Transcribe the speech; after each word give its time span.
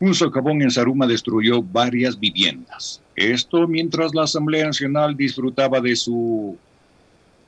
Un 0.00 0.14
socavón 0.14 0.62
en 0.62 0.70
Saruma 0.70 1.06
destruyó 1.06 1.62
varias 1.62 2.18
viviendas. 2.18 3.02
Esto 3.14 3.68
mientras 3.68 4.14
la 4.14 4.22
Asamblea 4.22 4.64
Nacional 4.64 5.14
disfrutaba 5.14 5.78
de 5.78 5.94
su 5.94 6.56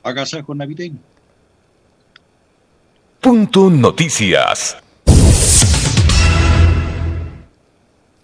agasajo 0.03 0.53
navideño. 0.53 0.99
Punto 3.19 3.71
Noticias. 3.71 4.77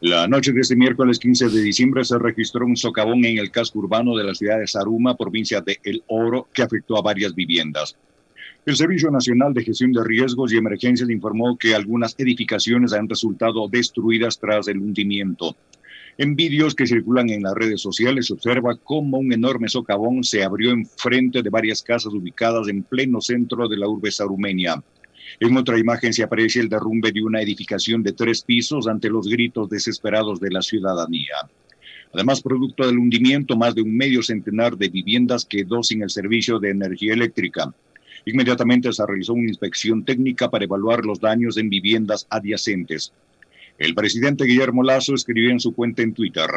La 0.01 0.27
noche 0.27 0.51
de 0.51 0.61
este 0.61 0.75
miércoles 0.75 1.17
15 1.17 1.49
de 1.49 1.61
diciembre 1.61 2.05
se 2.05 2.19
registró 2.19 2.67
un 2.67 2.77
socavón 2.77 3.25
en 3.25 3.39
el 3.39 3.49
casco 3.49 3.79
urbano 3.79 4.15
de 4.15 4.25
la 4.25 4.35
ciudad 4.35 4.59
de 4.59 4.67
Saruma, 4.67 5.17
provincia 5.17 5.59
de 5.59 5.79
El 5.83 6.03
Oro, 6.05 6.47
que 6.53 6.61
afectó 6.61 6.97
a 6.97 7.01
varias 7.01 7.33
viviendas. 7.33 7.95
El 8.65 8.75
Servicio 8.75 9.09
Nacional 9.09 9.53
de 9.53 9.63
Gestión 9.63 9.93
de 9.93 10.03
Riesgos 10.03 10.51
y 10.51 10.57
Emergencias 10.57 11.09
informó 11.09 11.57
que 11.57 11.73
algunas 11.73 12.13
edificaciones 12.17 12.91
han 12.91 13.07
resultado 13.07 13.69
destruidas 13.69 14.37
tras 14.37 14.67
el 14.67 14.79
hundimiento. 14.79 15.55
En 16.17 16.35
vídeos 16.35 16.75
que 16.75 16.85
circulan 16.85 17.29
en 17.29 17.43
las 17.43 17.53
redes 17.53 17.81
sociales 17.81 18.27
se 18.27 18.33
observa 18.33 18.75
cómo 18.75 19.17
un 19.17 19.31
enorme 19.31 19.69
socavón 19.69 20.25
se 20.25 20.43
abrió 20.43 20.71
enfrente 20.71 21.41
de 21.41 21.49
varias 21.49 21.81
casas 21.81 22.13
ubicadas 22.13 22.67
en 22.67 22.83
pleno 22.83 23.21
centro 23.21 23.69
de 23.69 23.77
la 23.77 23.87
urbe 23.87 24.11
sarumeña. 24.11 24.83
En 25.39 25.55
otra 25.55 25.79
imagen 25.79 26.11
se 26.11 26.23
aprecia 26.23 26.61
el 26.61 26.67
derrumbe 26.67 27.13
de 27.13 27.23
una 27.23 27.41
edificación 27.41 28.03
de 28.03 28.11
tres 28.11 28.43
pisos 28.43 28.87
ante 28.87 29.09
los 29.09 29.29
gritos 29.29 29.69
desesperados 29.69 30.41
de 30.41 30.51
la 30.51 30.61
ciudadanía. 30.61 31.35
Además, 32.13 32.41
producto 32.41 32.85
del 32.85 32.97
hundimiento, 32.97 33.55
más 33.55 33.73
de 33.73 33.83
un 33.83 33.95
medio 33.95 34.21
centenar 34.21 34.75
de 34.77 34.89
viviendas 34.89 35.45
quedó 35.45 35.81
sin 35.81 36.03
el 36.03 36.09
servicio 36.09 36.59
de 36.59 36.71
energía 36.71 37.13
eléctrica. 37.13 37.73
Inmediatamente 38.25 38.91
se 38.93 39.05
realizó 39.05 39.33
una 39.33 39.47
inspección 39.47 40.03
técnica 40.03 40.49
para 40.49 40.65
evaluar 40.65 41.05
los 41.05 41.19
daños 41.19 41.57
en 41.57 41.69
viviendas 41.69 42.27
adyacentes. 42.29 43.13
El 43.77 43.95
presidente 43.95 44.45
Guillermo 44.45 44.83
Lazo 44.83 45.15
escribió 45.15 45.51
en 45.51 45.59
su 45.59 45.73
cuenta 45.73 46.01
en 46.01 46.13
Twitter, 46.13 46.49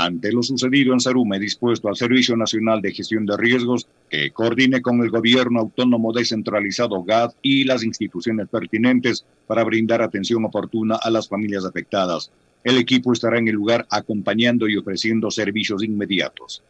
ante 0.00 0.30
lo 0.30 0.44
sucedido 0.44 0.92
en 0.92 1.00
Saruma, 1.00 1.38
he 1.38 1.40
dispuesto 1.40 1.88
al 1.88 1.96
Servicio 1.96 2.36
Nacional 2.36 2.80
de 2.80 2.92
Gestión 2.92 3.26
de 3.26 3.36
Riesgos 3.36 3.88
que 4.08 4.30
coordine 4.30 4.80
con 4.80 5.02
el 5.02 5.10
Gobierno 5.10 5.58
Autónomo 5.58 6.12
Descentralizado 6.12 7.02
GAD 7.02 7.32
y 7.42 7.64
las 7.64 7.82
instituciones 7.82 8.46
pertinentes 8.46 9.24
para 9.48 9.64
brindar 9.64 10.00
atención 10.00 10.44
oportuna 10.44 10.94
a 11.02 11.10
las 11.10 11.28
familias 11.28 11.64
afectadas. 11.64 12.30
El 12.62 12.78
equipo 12.78 13.12
estará 13.12 13.38
en 13.38 13.48
el 13.48 13.56
lugar 13.56 13.88
acompañando 13.90 14.68
y 14.68 14.76
ofreciendo 14.76 15.32
servicios 15.32 15.82
inmediatos. 15.82 16.62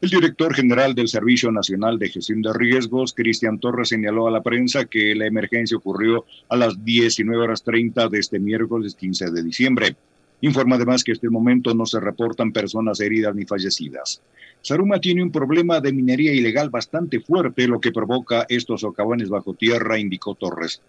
El 0.00 0.10
director 0.10 0.54
general 0.54 0.94
del 0.94 1.08
Servicio 1.08 1.50
Nacional 1.50 1.98
de 1.98 2.08
Gestión 2.08 2.40
de 2.40 2.52
Riesgos, 2.52 3.12
Cristian 3.12 3.58
Torres, 3.58 3.88
señaló 3.88 4.28
a 4.28 4.30
la 4.30 4.44
prensa 4.44 4.84
que 4.84 5.12
la 5.16 5.26
emergencia 5.26 5.76
ocurrió 5.76 6.24
a 6.48 6.56
las 6.56 6.84
19 6.84 7.42
horas 7.42 7.64
30 7.64 8.08
de 8.08 8.18
este 8.20 8.38
miércoles 8.38 8.94
15 8.94 9.32
de 9.32 9.42
diciembre. 9.42 9.96
Informa 10.40 10.76
además 10.76 11.02
que 11.02 11.10
hasta 11.10 11.26
el 11.26 11.32
momento 11.32 11.74
no 11.74 11.84
se 11.84 11.98
reportan 11.98 12.52
personas 12.52 13.00
heridas 13.00 13.34
ni 13.34 13.44
fallecidas. 13.44 14.22
Saruma 14.62 15.00
tiene 15.00 15.20
un 15.20 15.32
problema 15.32 15.80
de 15.80 15.92
minería 15.92 16.32
ilegal 16.32 16.70
bastante 16.70 17.18
fuerte, 17.18 17.66
lo 17.66 17.80
que 17.80 17.90
provoca 17.90 18.46
estos 18.48 18.82
socavones 18.82 19.28
bajo 19.28 19.54
tierra, 19.54 19.98
indicó 19.98 20.36
Torres. 20.36 20.80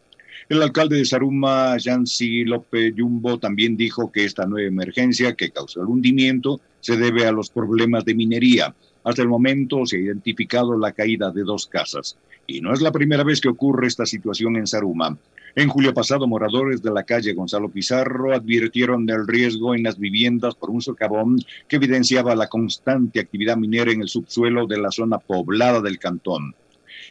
El 0.49 0.61
alcalde 0.61 0.97
de 0.97 1.05
Saruma, 1.05 1.77
Yancy 1.77 2.45
López 2.45 2.93
Yumbo, 2.95 3.39
también 3.39 3.75
dijo 3.75 4.11
que 4.11 4.25
esta 4.25 4.45
nueva 4.45 4.67
emergencia 4.67 5.33
que 5.33 5.49
causó 5.49 5.81
el 5.81 5.87
hundimiento 5.87 6.61
se 6.79 6.95
debe 6.95 7.25
a 7.25 7.31
los 7.31 7.49
problemas 7.49 8.05
de 8.05 8.13
minería. 8.15 8.75
Hasta 9.03 9.21
el 9.21 9.27
momento 9.27 9.85
se 9.85 9.97
ha 9.97 10.01
identificado 10.01 10.77
la 10.77 10.91
caída 10.91 11.31
de 11.31 11.43
dos 11.43 11.67
casas. 11.67 12.17
Y 12.47 12.61
no 12.61 12.73
es 12.73 12.81
la 12.81 12.91
primera 12.91 13.23
vez 13.23 13.41
que 13.41 13.49
ocurre 13.49 13.87
esta 13.87 14.05
situación 14.05 14.55
en 14.55 14.67
Saruma. 14.67 15.17
En 15.55 15.67
julio 15.67 15.93
pasado, 15.93 16.27
moradores 16.27 16.81
de 16.81 16.91
la 16.91 17.03
calle 17.03 17.33
Gonzalo 17.33 17.69
Pizarro 17.69 18.33
advirtieron 18.33 19.05
del 19.05 19.27
riesgo 19.27 19.73
en 19.73 19.83
las 19.83 19.97
viviendas 19.97 20.55
por 20.55 20.69
un 20.69 20.81
socavón 20.81 21.39
que 21.67 21.77
evidenciaba 21.77 22.35
la 22.35 22.47
constante 22.47 23.19
actividad 23.19 23.57
minera 23.57 23.91
en 23.91 24.01
el 24.01 24.09
subsuelo 24.09 24.67
de 24.67 24.77
la 24.77 24.91
zona 24.91 25.17
poblada 25.17 25.81
del 25.81 25.97
cantón. 25.97 26.53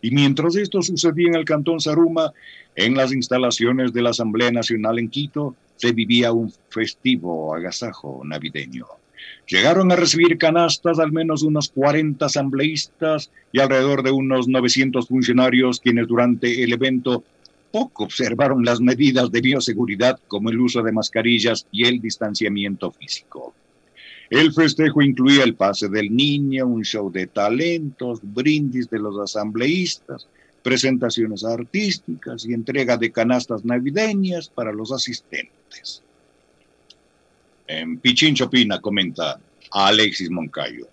Y 0.03 0.13
mientras 0.13 0.55
esto 0.57 0.83
sucedía 0.83 1.29
en 1.29 1.35
el 1.35 1.45
cantón 1.45 1.81
Saruma, 1.81 2.33
en 2.77 2.95
las 2.95 3.13
instalaciones 3.13 3.93
de 3.93 4.03
la 4.03 4.11
Asamblea 4.11 4.53
Nacional 4.53 4.99
en 4.99 5.09
Quito, 5.09 5.57
se 5.77 5.93
vivía 5.93 6.33
un 6.33 6.53
festivo 6.71 7.55
agasajo 7.55 8.23
navideño. 8.25 8.87
Llegaron 9.47 9.91
a 9.91 9.97
recibir 9.97 10.39
canastas 10.39 10.99
al 10.99 11.13
menos 11.13 11.43
unos 11.43 11.71
40 11.71 12.27
asambleístas 12.27 13.31
y 13.53 13.61
alrededor 13.61 14.03
de 14.03 14.11
unos 14.11 14.49
900 14.49 15.09
funcionarios 15.09 15.81
quienes 15.81 16.07
durante 16.07 16.63
el 16.63 16.73
evento 16.73 17.25
poco 17.71 18.05
observaron 18.05 18.65
las 18.65 18.81
medidas 18.81 19.31
de 19.31 19.41
bioseguridad 19.41 20.19
como 20.29 20.51
el 20.51 20.61
uso 20.61 20.83
de 20.83 20.93
mascarillas 20.93 21.67
y 21.71 21.87
el 21.87 22.01
distanciamiento 22.01 22.91
físico. 22.91 23.55
El 24.31 24.53
festejo 24.53 25.01
incluía 25.01 25.45
el 25.45 25.55
pase 25.55 25.89
del 25.89 26.15
niño, 26.15 26.67
un 26.67 26.85
show 26.85 27.11
de 27.11 27.27
talentos, 27.27 28.21
brindis 28.23 28.91
de 28.91 28.99
los 28.99 29.19
asambleístas, 29.19 30.29
presentaciones 30.63 31.45
artísticas 31.45 32.45
y 32.45 32.53
entrega 32.53 32.99
de 32.99 33.11
canastas 33.11 33.65
navideñas 33.65 34.49
para 34.49 34.73
los 34.73 34.93
asistentes. 34.93 36.03
En 37.69 37.99
Pichincho 37.99 38.49
Pina 38.49 38.81
comenta 38.81 39.39
Alexis 39.71 40.31
Moncayo. 40.31 40.89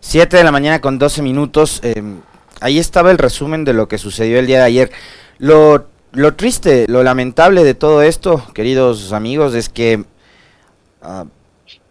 Siete 0.00 0.36
de 0.36 0.44
la 0.44 0.50
mañana 0.50 0.80
con 0.80 0.98
12 0.98 1.22
minutos. 1.22 1.80
Em, 1.84 2.20
ahí 2.60 2.78
estaba 2.78 3.12
el 3.12 3.18
resumen 3.18 3.64
de 3.64 3.72
lo 3.72 3.86
que 3.86 3.96
sucedió 3.96 4.40
el 4.40 4.46
día 4.48 4.58
de 4.58 4.64
ayer. 4.64 4.90
Lo, 5.38 5.86
lo 6.12 6.34
triste, 6.34 6.86
lo 6.88 7.04
lamentable 7.04 7.62
de 7.62 7.74
todo 7.74 8.02
esto, 8.02 8.44
queridos 8.54 9.12
amigos, 9.12 9.54
es 9.54 9.68
que 9.68 10.04
uh, 11.02 11.24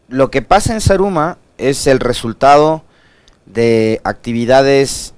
lo 0.09 0.29
que 0.29 0.41
pasa 0.41 0.73
en 0.73 0.81
Saruma 0.81 1.37
es 1.57 1.87
el 1.87 2.01
resultado 2.01 2.83
de 3.45 4.01
actividades 4.03 5.13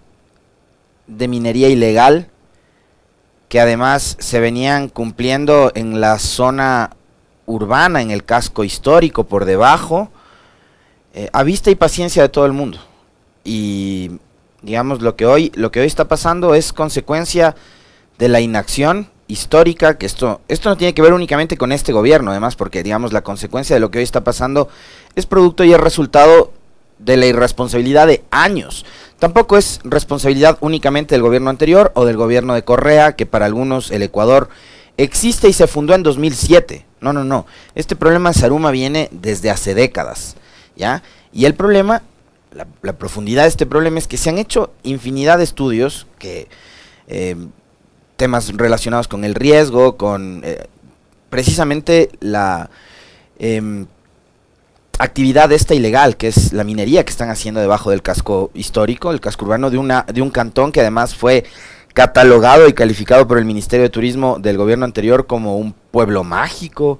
de 1.07 1.27
minería 1.27 1.69
ilegal 1.69 2.29
que 3.47 3.59
además 3.59 4.15
se 4.19 4.39
venían 4.39 4.89
cumpliendo 4.89 5.71
en 5.73 5.99
la 5.99 6.19
zona 6.19 6.91
urbana, 7.49 8.01
en 8.01 8.11
el 8.11 8.23
casco 8.23 8.63
histórico, 8.63 9.25
por 9.25 9.45
debajo, 9.45 10.09
eh, 11.13 11.29
a 11.33 11.43
vista 11.43 11.71
y 11.71 11.75
paciencia 11.75 12.21
de 12.21 12.29
todo 12.29 12.45
el 12.45 12.53
mundo. 12.53 12.77
Y 13.43 14.11
digamos 14.61 15.01
lo 15.01 15.15
que 15.15 15.25
hoy, 15.25 15.51
lo 15.55 15.71
que 15.71 15.79
hoy 15.81 15.87
está 15.87 16.07
pasando 16.07 16.53
es 16.53 16.71
consecuencia 16.71 17.55
de 18.17 18.29
la 18.29 18.39
inacción 18.39 19.09
histórica, 19.27 19.97
que 19.97 20.05
esto, 20.05 20.41
esto 20.47 20.69
no 20.69 20.77
tiene 20.77 20.93
que 20.93 21.01
ver 21.01 21.13
únicamente 21.13 21.57
con 21.57 21.71
este 21.71 21.91
gobierno, 21.91 22.31
además, 22.31 22.55
porque 22.55 22.83
digamos 22.83 23.13
la 23.13 23.23
consecuencia 23.23 23.75
de 23.75 23.79
lo 23.79 23.89
que 23.89 23.99
hoy 23.99 24.03
está 24.03 24.23
pasando 24.23 24.69
es 25.15 25.25
producto 25.25 25.63
y 25.63 25.73
es 25.73 25.79
resultado 25.79 26.53
de 26.99 27.17
la 27.17 27.25
irresponsabilidad 27.25 28.07
de 28.07 28.23
años. 28.31 28.85
Tampoco 29.17 29.57
es 29.57 29.79
responsabilidad 29.83 30.57
únicamente 30.61 31.15
del 31.15 31.21
gobierno 31.21 31.49
anterior 31.49 31.91
o 31.95 32.05
del 32.05 32.17
gobierno 32.17 32.53
de 32.53 32.63
Correa, 32.63 33.15
que 33.15 33.25
para 33.25 33.45
algunos 33.45 33.91
el 33.91 34.03
Ecuador 34.03 34.49
existe 34.97 35.47
y 35.47 35.53
se 35.53 35.67
fundó 35.67 35.95
en 35.95 36.03
2007. 36.03 36.85
No, 37.01 37.13
no, 37.13 37.23
no. 37.23 37.45
Este 37.75 37.95
problema 37.95 38.29
de 38.29 38.39
Saruma 38.39 38.71
viene 38.71 39.09
desde 39.11 39.49
hace 39.49 39.73
décadas, 39.73 40.35
¿ya? 40.75 41.03
Y 41.31 41.45
el 41.45 41.53
problema, 41.53 42.01
la, 42.51 42.93
profundidad 42.93 43.43
de 43.43 43.49
este 43.49 43.65
problema 43.65 43.99
es 43.99 44.07
que 44.07 44.17
se 44.17 44.29
han 44.29 44.37
hecho 44.37 44.71
infinidad 44.83 45.37
de 45.37 45.43
estudios 45.43 46.07
que 46.17 46.47
eh, 47.07 47.35
temas 48.17 48.51
relacionados 48.55 49.07
con 49.07 49.23
el 49.23 49.35
riesgo, 49.35 49.95
con 49.95 50.41
eh, 50.43 50.67
precisamente 51.29 52.09
la 52.19 52.69
em, 53.37 53.85
actividad 54.97 55.51
esta 55.51 55.73
ilegal, 55.73 56.17
que 56.17 56.27
es 56.27 56.51
la 56.51 56.63
minería 56.63 57.05
que 57.05 57.11
están 57.11 57.29
haciendo 57.29 57.61
debajo 57.61 57.91
del 57.91 58.01
casco 58.01 58.51
histórico, 58.53 59.11
el 59.11 59.21
casco 59.21 59.45
urbano 59.45 59.69
de 59.69 59.77
una 59.77 60.05
de 60.13 60.21
un 60.21 60.29
cantón 60.31 60.71
que 60.71 60.81
además 60.81 61.15
fue 61.15 61.45
catalogado 61.93 62.67
y 62.67 62.73
calificado 62.73 63.27
por 63.27 63.37
el 63.37 63.45
Ministerio 63.45 63.83
de 63.83 63.89
Turismo 63.89 64.37
del 64.39 64.57
gobierno 64.57 64.85
anterior 64.85 65.25
como 65.25 65.57
un 65.57 65.73
pueblo 65.91 66.23
mágico, 66.23 66.99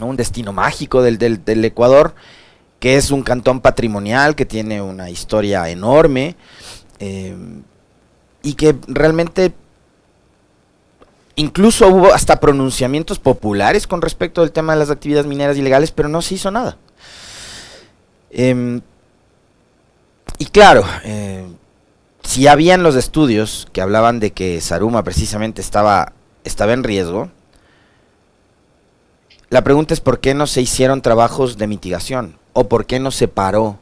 un 0.00 0.16
destino 0.16 0.52
mágico 0.52 1.02
del, 1.02 1.64
Ecuador, 1.64 2.14
que 2.80 2.96
es 2.96 3.10
un 3.10 3.22
cantón 3.22 3.60
patrimonial, 3.60 4.34
que 4.34 4.46
tiene 4.46 4.82
una 4.82 5.10
historia 5.10 5.68
enorme 5.68 6.36
eh, 6.98 7.36
y 8.42 8.54
que 8.54 8.76
realmente 8.88 9.54
incluso 11.36 11.88
hubo 11.88 12.12
hasta 12.12 12.40
pronunciamientos 12.40 13.18
populares 13.18 13.86
con 13.86 14.02
respecto 14.02 14.42
al 14.42 14.52
tema 14.52 14.74
de 14.74 14.80
las 14.80 14.90
actividades 14.90 15.26
mineras 15.26 15.56
ilegales, 15.56 15.90
pero 15.90 16.08
no 16.08 16.22
se 16.22 16.34
hizo 16.34 16.50
nada. 16.50 16.76
Em, 18.30 18.80
y 20.38 20.46
claro, 20.46 20.84
eh, 21.04 21.46
si 22.22 22.46
habían 22.46 22.82
los 22.82 22.96
estudios 22.96 23.68
que 23.72 23.80
hablaban 23.80 24.18
de 24.18 24.32
que 24.32 24.60
Saruma 24.60 25.04
precisamente 25.04 25.60
estaba, 25.60 26.12
estaba 26.42 26.72
en 26.72 26.82
riesgo, 26.84 27.30
la 29.50 29.62
pregunta 29.62 29.94
es 29.94 30.00
por 30.00 30.20
qué 30.20 30.34
no 30.34 30.46
se 30.46 30.62
hicieron 30.62 31.02
trabajos 31.02 31.58
de 31.58 31.66
mitigación 31.66 32.38
o 32.52 32.68
por 32.68 32.86
qué 32.86 32.98
no 33.00 33.10
se 33.10 33.28
paró 33.28 33.78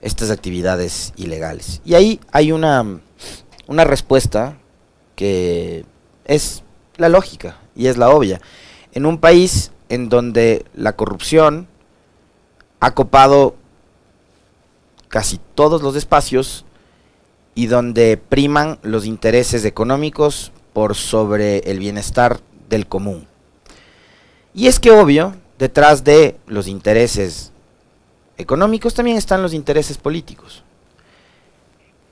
estas 0.00 0.30
actividades 0.30 1.12
ilegales. 1.16 1.80
Y 1.84 1.94
ahí 1.94 2.20
hay 2.32 2.52
una, 2.52 3.00
una 3.66 3.84
respuesta 3.84 4.58
que 5.16 5.84
es 6.24 6.62
la 6.96 7.08
lógica. 7.08 7.58
y 7.76 7.88
es 7.88 7.96
la 7.96 8.10
obvia. 8.10 8.40
En 8.92 9.06
un 9.06 9.18
país 9.18 9.72
en 9.88 10.08
donde 10.08 10.64
la 10.74 10.94
corrupción 10.94 11.66
ha 12.80 12.92
copado 12.92 13.56
casi 15.08 15.40
todos 15.54 15.82
los 15.82 15.96
espacios 15.96 16.64
y 17.54 17.66
donde 17.66 18.16
priman 18.16 18.78
los 18.82 19.06
intereses 19.06 19.64
económicos 19.64 20.52
por 20.72 20.94
sobre 20.94 21.58
el 21.70 21.78
bienestar 21.78 22.40
del 22.68 22.86
común. 22.86 23.26
Y 24.54 24.68
es 24.68 24.78
que 24.78 24.92
obvio, 24.92 25.34
detrás 25.58 26.04
de 26.04 26.36
los 26.46 26.68
intereses 26.68 27.50
económicos 28.36 28.94
también 28.94 29.16
están 29.16 29.42
los 29.42 29.52
intereses 29.52 29.98
políticos. 29.98 30.62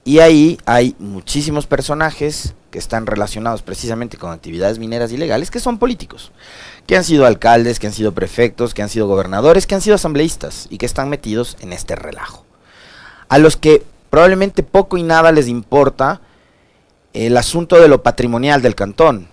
Y 0.05 0.19
ahí 0.19 0.59
hay 0.65 0.97
muchísimos 0.99 1.67
personajes 1.67 2.55
que 2.73 2.79
están 2.79 3.06
relacionados 3.06 3.62
precisamente 3.62 4.17
con 4.17 4.33
actividades 4.33 4.81
mineras 4.81 5.12
ilegales 5.12 5.50
que 5.50 5.61
son 5.61 5.79
políticos, 5.79 6.33
que 6.87 6.97
han 6.97 7.05
sido 7.05 7.27
alcaldes, 7.27 7.79
que 7.79 7.87
han 7.87 7.93
sido 7.93 8.12
prefectos, 8.12 8.75
que 8.75 8.83
han 8.83 8.89
sido 8.89 9.06
gobernadores, 9.06 9.67
que 9.67 9.77
han 9.77 9.83
sido 9.83 9.94
asambleístas 9.94 10.67
y 10.71 10.79
que 10.79 10.87
están 10.87 11.09
metidos 11.09 11.56
en 11.61 11.73
este 11.73 11.94
relajo. 11.94 12.44
A 13.29 13.39
los 13.39 13.56
que 13.56 13.85
probablemente 14.11 14.65
poco 14.65 14.97
y 14.97 15.05
nada 15.05 15.31
les 15.31 15.47
importa 15.47 16.21
el 17.12 17.37
asunto 17.37 17.79
de 17.79 17.89
lo 17.89 18.03
patrimonial 18.03 18.62
del 18.62 18.75
cantón, 18.75 19.29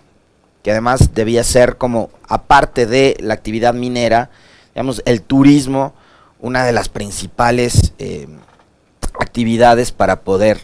que 0.69 0.73
además 0.73 1.15
debía 1.15 1.43
ser 1.43 1.77
como, 1.77 2.11
aparte 2.27 2.85
de 2.85 3.17
la 3.21 3.33
actividad 3.33 3.73
minera, 3.73 4.29
digamos, 4.75 5.01
el 5.07 5.23
turismo, 5.23 5.95
una 6.39 6.63
de 6.63 6.73
las 6.73 6.89
principales 6.89 7.93
eh, 7.97 8.27
actividades 9.19 9.91
para 9.91 10.21
poder 10.21 10.59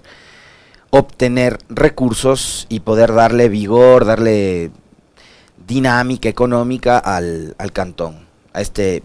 obtener 0.91 1.57
recursos 1.69 2.67
y 2.69 2.81
poder 2.81 3.15
darle 3.15 3.49
vigor, 3.49 4.05
darle 4.05 4.69
dinámica 5.65 6.29
económica 6.29 6.99
al, 6.99 7.55
cantón, 7.73 8.27
a 8.53 8.61
este 8.61 9.01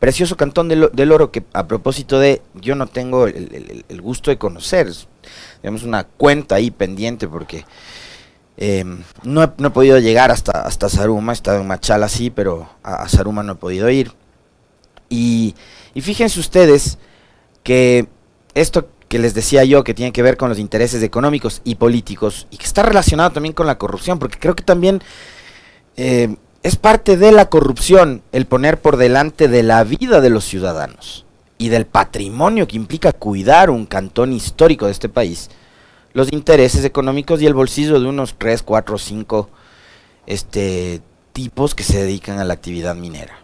precioso 0.00 0.36
cantón 0.36 0.68
del, 0.68 1.12
oro 1.12 1.30
que 1.30 1.44
a 1.54 1.66
propósito 1.66 2.18
de, 2.18 2.42
yo 2.56 2.74
no 2.74 2.88
tengo 2.88 3.26
el, 3.26 4.02
gusto 4.02 4.30
de 4.30 4.36
conocer, 4.36 4.92
tenemos 5.62 5.82
una 5.82 6.04
cuenta 6.04 6.56
ahí 6.56 6.70
pendiente 6.70 7.26
porque 7.26 7.64
em, 8.56 9.02
no, 9.22 9.42
he, 9.42 9.50
no, 9.58 9.68
he, 9.68 9.70
podido 9.70 9.98
llegar 9.98 10.30
hasta, 10.30 10.52
hasta 10.62 10.88
Saruma, 10.88 11.32
he 11.32 11.34
estado 11.34 11.60
en 11.60 11.66
Machala 11.66 12.08
sí, 12.08 12.30
pero 12.30 12.68
a, 12.82 13.02
a 13.02 13.08
Saruma 13.08 13.42
no 13.42 13.52
he 13.52 13.56
podido 13.56 13.88
ir. 13.90 14.12
Y, 15.12 15.54
fíjense 16.00 16.40
ustedes 16.40 16.98
que 17.62 18.08
esto 18.54 18.88
que 19.08 19.18
les 19.18 19.34
decía 19.34 19.62
yo 19.64 19.84
que 19.84 19.92
tiene 19.92 20.12
que 20.12 20.22
ver 20.22 20.38
con 20.38 20.48
los 20.48 20.58
intereses 20.58 21.02
económicos 21.02 21.60
y 21.64 21.74
políticos 21.74 22.46
y 22.50 22.56
que 22.56 22.64
está 22.64 22.82
relacionado 22.82 23.30
también 23.30 23.52
con 23.52 23.66
la 23.66 23.76
corrupción, 23.76 24.18
porque 24.18 24.38
creo 24.38 24.56
que 24.56 24.64
también 24.64 25.02
eh, 25.98 26.34
es 26.62 26.76
parte 26.76 27.18
de 27.18 27.30
la 27.30 27.50
corrupción 27.50 28.22
el 28.32 28.46
poner 28.46 28.80
por 28.80 28.96
delante 28.96 29.48
de 29.48 29.62
la 29.62 29.84
vida 29.84 30.22
de 30.22 30.30
los 30.30 30.44
ciudadanos 30.44 31.26
y 31.58 31.68
del 31.68 31.84
patrimonio 31.84 32.66
que 32.66 32.76
implica 32.76 33.12
cuidar 33.12 33.68
un 33.68 33.84
cantón 33.84 34.32
histórico 34.32 34.86
de 34.86 34.92
este 34.92 35.10
país, 35.10 35.50
los 36.12 36.32
intereses 36.32 36.84
económicos 36.84 37.40
y 37.40 37.46
el 37.46 37.54
bolsillo 37.54 38.00
de 38.00 38.06
unos 38.06 38.34
3, 38.38 38.62
4, 38.62 38.98
5 38.98 39.50
este, 40.26 41.00
tipos 41.32 41.74
que 41.74 41.82
se 41.82 42.02
dedican 42.02 42.38
a 42.38 42.44
la 42.44 42.54
actividad 42.54 42.94
minera. 42.94 43.38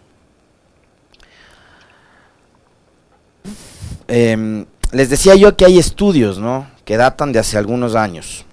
Eh, 4.07 4.65
les 4.91 5.09
decía 5.09 5.35
yo 5.35 5.55
que 5.55 5.65
hay 5.65 5.77
estudios, 5.77 6.39
¿no? 6.39 6.67
Que 6.85 6.97
datan 6.97 7.31
de 7.31 7.39
hace 7.39 7.57
algunos 7.57 7.95
años. 7.95 8.45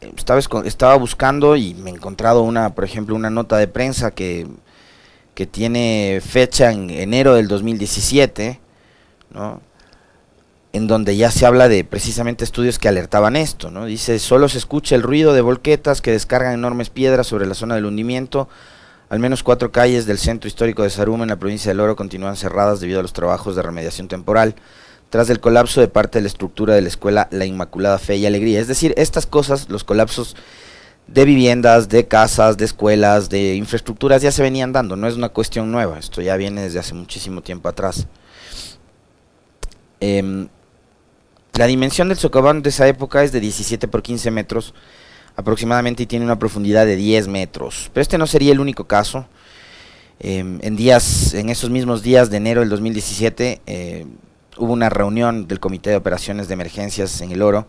Estaba, 0.00 0.40
estaba 0.64 0.96
buscando 0.96 1.56
y 1.56 1.74
me 1.74 1.90
he 1.90 1.94
encontrado 1.94 2.42
una, 2.42 2.74
por 2.74 2.84
ejemplo, 2.84 3.14
una 3.14 3.30
nota 3.30 3.58
de 3.58 3.68
prensa 3.68 4.10
que, 4.10 4.48
que 5.34 5.46
tiene 5.46 6.20
fecha 6.24 6.72
en 6.72 6.90
enero 6.90 7.34
del 7.34 7.48
2017, 7.48 8.58
¿no? 9.32 9.60
En 10.72 10.86
donde 10.86 11.16
ya 11.16 11.30
se 11.30 11.46
habla 11.46 11.68
de 11.68 11.84
precisamente 11.84 12.44
estudios 12.44 12.78
que 12.78 12.88
alertaban 12.88 13.36
esto, 13.36 13.70
¿no? 13.70 13.86
Dice, 13.86 14.18
solo 14.18 14.48
se 14.48 14.58
escucha 14.58 14.94
el 14.94 15.02
ruido 15.02 15.32
de 15.32 15.40
volquetas 15.40 16.00
que 16.00 16.12
descargan 16.12 16.54
enormes 16.54 16.90
piedras 16.90 17.26
sobre 17.26 17.46
la 17.46 17.54
zona 17.54 17.74
del 17.74 17.86
hundimiento. 17.86 18.48
Al 19.08 19.18
menos 19.18 19.42
cuatro 19.42 19.72
calles 19.72 20.06
del 20.06 20.18
centro 20.18 20.46
histórico 20.46 20.84
de 20.84 20.90
Saruma 20.90 21.24
en 21.24 21.30
la 21.30 21.38
provincia 21.38 21.70
del 21.70 21.80
Oro 21.80 21.96
continúan 21.96 22.36
cerradas 22.36 22.78
debido 22.78 23.00
a 23.00 23.02
los 23.02 23.12
trabajos 23.12 23.56
de 23.56 23.62
remediación 23.62 24.06
temporal 24.06 24.54
tras 25.10 25.28
el 25.28 25.40
colapso 25.40 25.80
de 25.80 25.88
parte 25.88 26.18
de 26.18 26.22
la 26.22 26.28
estructura 26.28 26.74
de 26.74 26.82
la 26.82 26.88
escuela 26.88 27.26
La 27.32 27.44
Inmaculada 27.44 27.98
Fe 27.98 28.16
y 28.16 28.26
Alegría. 28.26 28.60
Es 28.60 28.68
decir, 28.68 28.94
estas 28.96 29.26
cosas, 29.26 29.68
los 29.68 29.82
colapsos 29.82 30.36
de 31.08 31.24
viviendas, 31.24 31.88
de 31.88 32.06
casas, 32.06 32.56
de 32.56 32.64
escuelas, 32.64 33.28
de 33.28 33.56
infraestructuras 33.56 34.22
ya 34.22 34.30
se 34.30 34.42
venían 34.42 34.72
dando, 34.72 34.94
no 34.94 35.08
es 35.08 35.16
una 35.16 35.30
cuestión 35.30 35.72
nueva, 35.72 35.98
esto 35.98 36.22
ya 36.22 36.36
viene 36.36 36.62
desde 36.62 36.78
hace 36.78 36.94
muchísimo 36.94 37.42
tiempo 37.42 37.68
atrás. 37.68 38.06
Em, 39.98 40.48
la 41.54 41.66
dimensión 41.66 42.08
del 42.08 42.18
socavón 42.18 42.62
de 42.62 42.70
esa 42.70 42.86
época 42.88 43.22
es 43.22 43.32
de 43.32 43.40
17 43.40 43.88
por 43.88 44.02
15 44.02 44.30
metros 44.30 44.74
aproximadamente 45.36 46.02
y 46.02 46.06
tiene 46.06 46.24
una 46.24 46.38
profundidad 46.38 46.86
de 46.86 46.96
10 46.96 47.28
metros, 47.28 47.90
pero 47.92 48.02
este 48.02 48.18
no 48.18 48.26
sería 48.26 48.52
el 48.52 48.60
único 48.60 48.84
caso. 48.84 49.26
Em, 50.18 50.58
en 50.62 50.76
días, 50.76 51.32
en 51.32 51.48
esos 51.48 51.70
mismos 51.70 52.02
días 52.02 52.30
de 52.30 52.36
enero 52.36 52.60
del 52.60 52.68
2017, 52.68 53.62
hubo 54.58 54.72
una 54.72 54.90
reunión 54.90 55.48
del 55.48 55.60
Comité 55.60 55.90
de 55.90 55.96
Operaciones 55.96 56.48
de 56.48 56.54
Emergencias 56.54 57.20
en 57.22 57.32
el 57.32 57.40
Oro, 57.40 57.66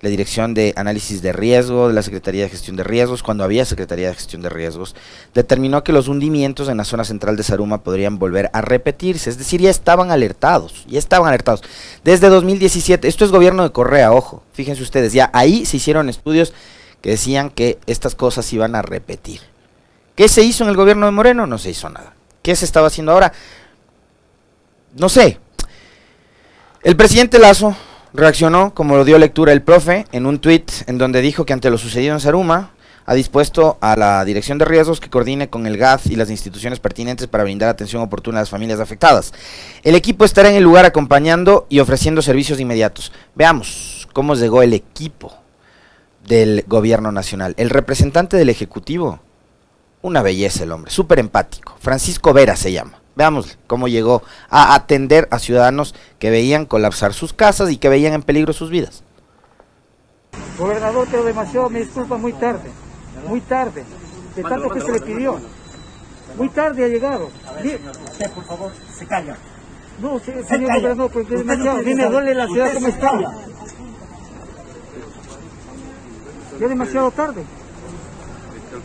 la 0.00 0.10
Dirección 0.10 0.54
de 0.54 0.74
Análisis 0.76 1.22
de 1.22 1.32
Riesgo 1.32 1.88
de 1.88 1.94
la 1.94 2.02
Secretaría 2.02 2.44
de 2.44 2.50
Gestión 2.50 2.76
de 2.76 2.84
Riesgos, 2.84 3.22
cuando 3.22 3.44
había 3.44 3.64
Secretaría 3.64 4.08
de 4.08 4.14
Gestión 4.14 4.42
de 4.42 4.48
Riesgos, 4.48 4.94
determinó 5.34 5.82
que 5.84 5.92
los 5.92 6.08
hundimientos 6.08 6.68
en 6.68 6.76
la 6.76 6.84
zona 6.84 7.04
central 7.04 7.36
de 7.36 7.42
Saruma 7.42 7.82
podrían 7.82 8.18
volver 8.18 8.50
a 8.52 8.60
repetirse, 8.60 9.30
es 9.30 9.38
decir, 9.38 9.60
ya 9.60 9.70
estaban 9.70 10.10
alertados, 10.10 10.84
ya 10.86 10.98
estaban 10.98 11.28
alertados. 11.28 11.62
Desde 12.04 12.28
2017, 12.28 13.08
esto 13.08 13.24
es 13.24 13.30
gobierno 13.30 13.62
de 13.62 13.72
Correa, 13.72 14.12
ojo, 14.12 14.42
fíjense 14.52 14.82
ustedes, 14.82 15.12
ya 15.12 15.30
ahí 15.32 15.64
se 15.64 15.78
hicieron 15.78 16.08
estudios 16.08 16.52
que 17.00 17.10
decían 17.10 17.50
que 17.50 17.78
estas 17.86 18.14
cosas 18.14 18.52
iban 18.52 18.74
a 18.74 18.82
repetir. 18.82 19.40
¿Qué 20.14 20.28
se 20.28 20.42
hizo 20.42 20.64
en 20.64 20.70
el 20.70 20.76
gobierno 20.76 21.06
de 21.06 21.12
Moreno? 21.12 21.46
No 21.46 21.58
se 21.58 21.70
hizo 21.70 21.88
nada. 21.90 22.14
¿Qué 22.42 22.56
se 22.56 22.64
estaba 22.64 22.86
haciendo 22.86 23.12
ahora? 23.12 23.32
No 24.94 25.08
sé, 25.08 25.38
el 26.82 26.96
presidente 26.96 27.38
Lazo 27.40 27.76
reaccionó, 28.16 28.74
como 28.74 28.96
lo 28.96 29.04
dio 29.04 29.18
lectura 29.18 29.52
el 29.52 29.62
profe, 29.62 30.06
en 30.12 30.26
un 30.26 30.38
tuit 30.38 30.70
en 30.86 30.98
donde 30.98 31.20
dijo 31.20 31.44
que 31.44 31.52
ante 31.52 31.70
lo 31.70 31.78
sucedido 31.78 32.14
en 32.14 32.20
Saruma, 32.20 32.70
ha 33.06 33.14
dispuesto 33.14 33.78
a 33.80 33.94
la 33.96 34.24
Dirección 34.24 34.58
de 34.58 34.64
Riesgos 34.64 35.00
que 35.00 35.08
coordine 35.08 35.48
con 35.48 35.66
el 35.66 35.76
GAF 35.76 36.06
y 36.06 36.16
las 36.16 36.28
instituciones 36.28 36.80
pertinentes 36.80 37.28
para 37.28 37.44
brindar 37.44 37.68
atención 37.68 38.02
oportuna 38.02 38.38
a 38.38 38.42
las 38.42 38.50
familias 38.50 38.80
afectadas. 38.80 39.32
El 39.84 39.94
equipo 39.94 40.24
estará 40.24 40.50
en 40.50 40.56
el 40.56 40.64
lugar 40.64 40.84
acompañando 40.84 41.66
y 41.68 41.78
ofreciendo 41.78 42.20
servicios 42.20 42.58
inmediatos. 42.58 43.12
Veamos 43.36 44.08
cómo 44.12 44.34
llegó 44.34 44.62
el 44.62 44.72
equipo 44.72 45.32
del 46.26 46.64
gobierno 46.66 47.12
nacional. 47.12 47.54
El 47.58 47.70
representante 47.70 48.36
del 48.36 48.48
Ejecutivo, 48.48 49.20
una 50.02 50.22
belleza 50.22 50.64
el 50.64 50.72
hombre, 50.72 50.90
súper 50.90 51.20
empático. 51.20 51.76
Francisco 51.78 52.32
Vera 52.32 52.56
se 52.56 52.72
llama. 52.72 52.98
Veamos 53.16 53.58
cómo 53.66 53.88
llegó 53.88 54.22
a 54.50 54.74
atender 54.74 55.26
a 55.30 55.38
ciudadanos 55.38 55.94
que 56.18 56.30
veían 56.30 56.66
colapsar 56.66 57.14
sus 57.14 57.32
casas 57.32 57.70
y 57.70 57.78
que 57.78 57.88
veían 57.88 58.12
en 58.12 58.22
peligro 58.22 58.52
sus 58.52 58.70
vidas. 58.70 59.02
Gobernador, 60.58 61.08
pero 61.10 61.24
demasiado, 61.24 61.70
me 61.70 61.80
disculpa, 61.80 62.18
muy 62.18 62.34
tarde, 62.34 62.70
muy 63.26 63.40
tarde, 63.40 63.84
de 64.36 64.42
tanto 64.42 64.68
que 64.68 64.82
se 64.82 64.92
le 64.92 65.00
pidió. 65.00 65.40
Muy 66.36 66.50
tarde 66.50 66.84
ha 66.84 66.88
llegado. 66.88 67.30
Usted, 67.56 68.30
por 68.32 68.44
favor, 68.44 68.72
se 68.94 69.06
calla. 69.06 69.36
No, 69.98 70.18
señor 70.18 70.44
gobernador, 70.44 71.10
porque 71.10 71.36
demasiado, 71.36 71.82
me 71.82 72.06
duele 72.06 72.34
la 72.34 72.46
ciudad 72.46 72.74
como 72.74 72.88
está. 72.88 73.12
Ya 76.60 76.68
demasiado 76.68 77.10
tarde. 77.12 77.44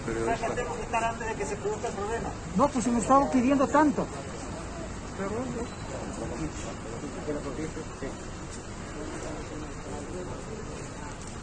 Tenemos 0.05 0.77
que 0.77 0.83
estar 0.83 1.03
antes 1.03 1.27
de 1.27 1.33
que 1.35 1.45
se 1.45 1.55
produzca 1.55 1.87
el 1.87 1.93
problema. 1.93 2.29
No, 2.55 2.67
pues 2.67 2.85
se 2.85 2.91
me 2.91 2.99
estaba 2.99 3.29
pidiendo 3.31 3.67
tanto. 3.67 4.05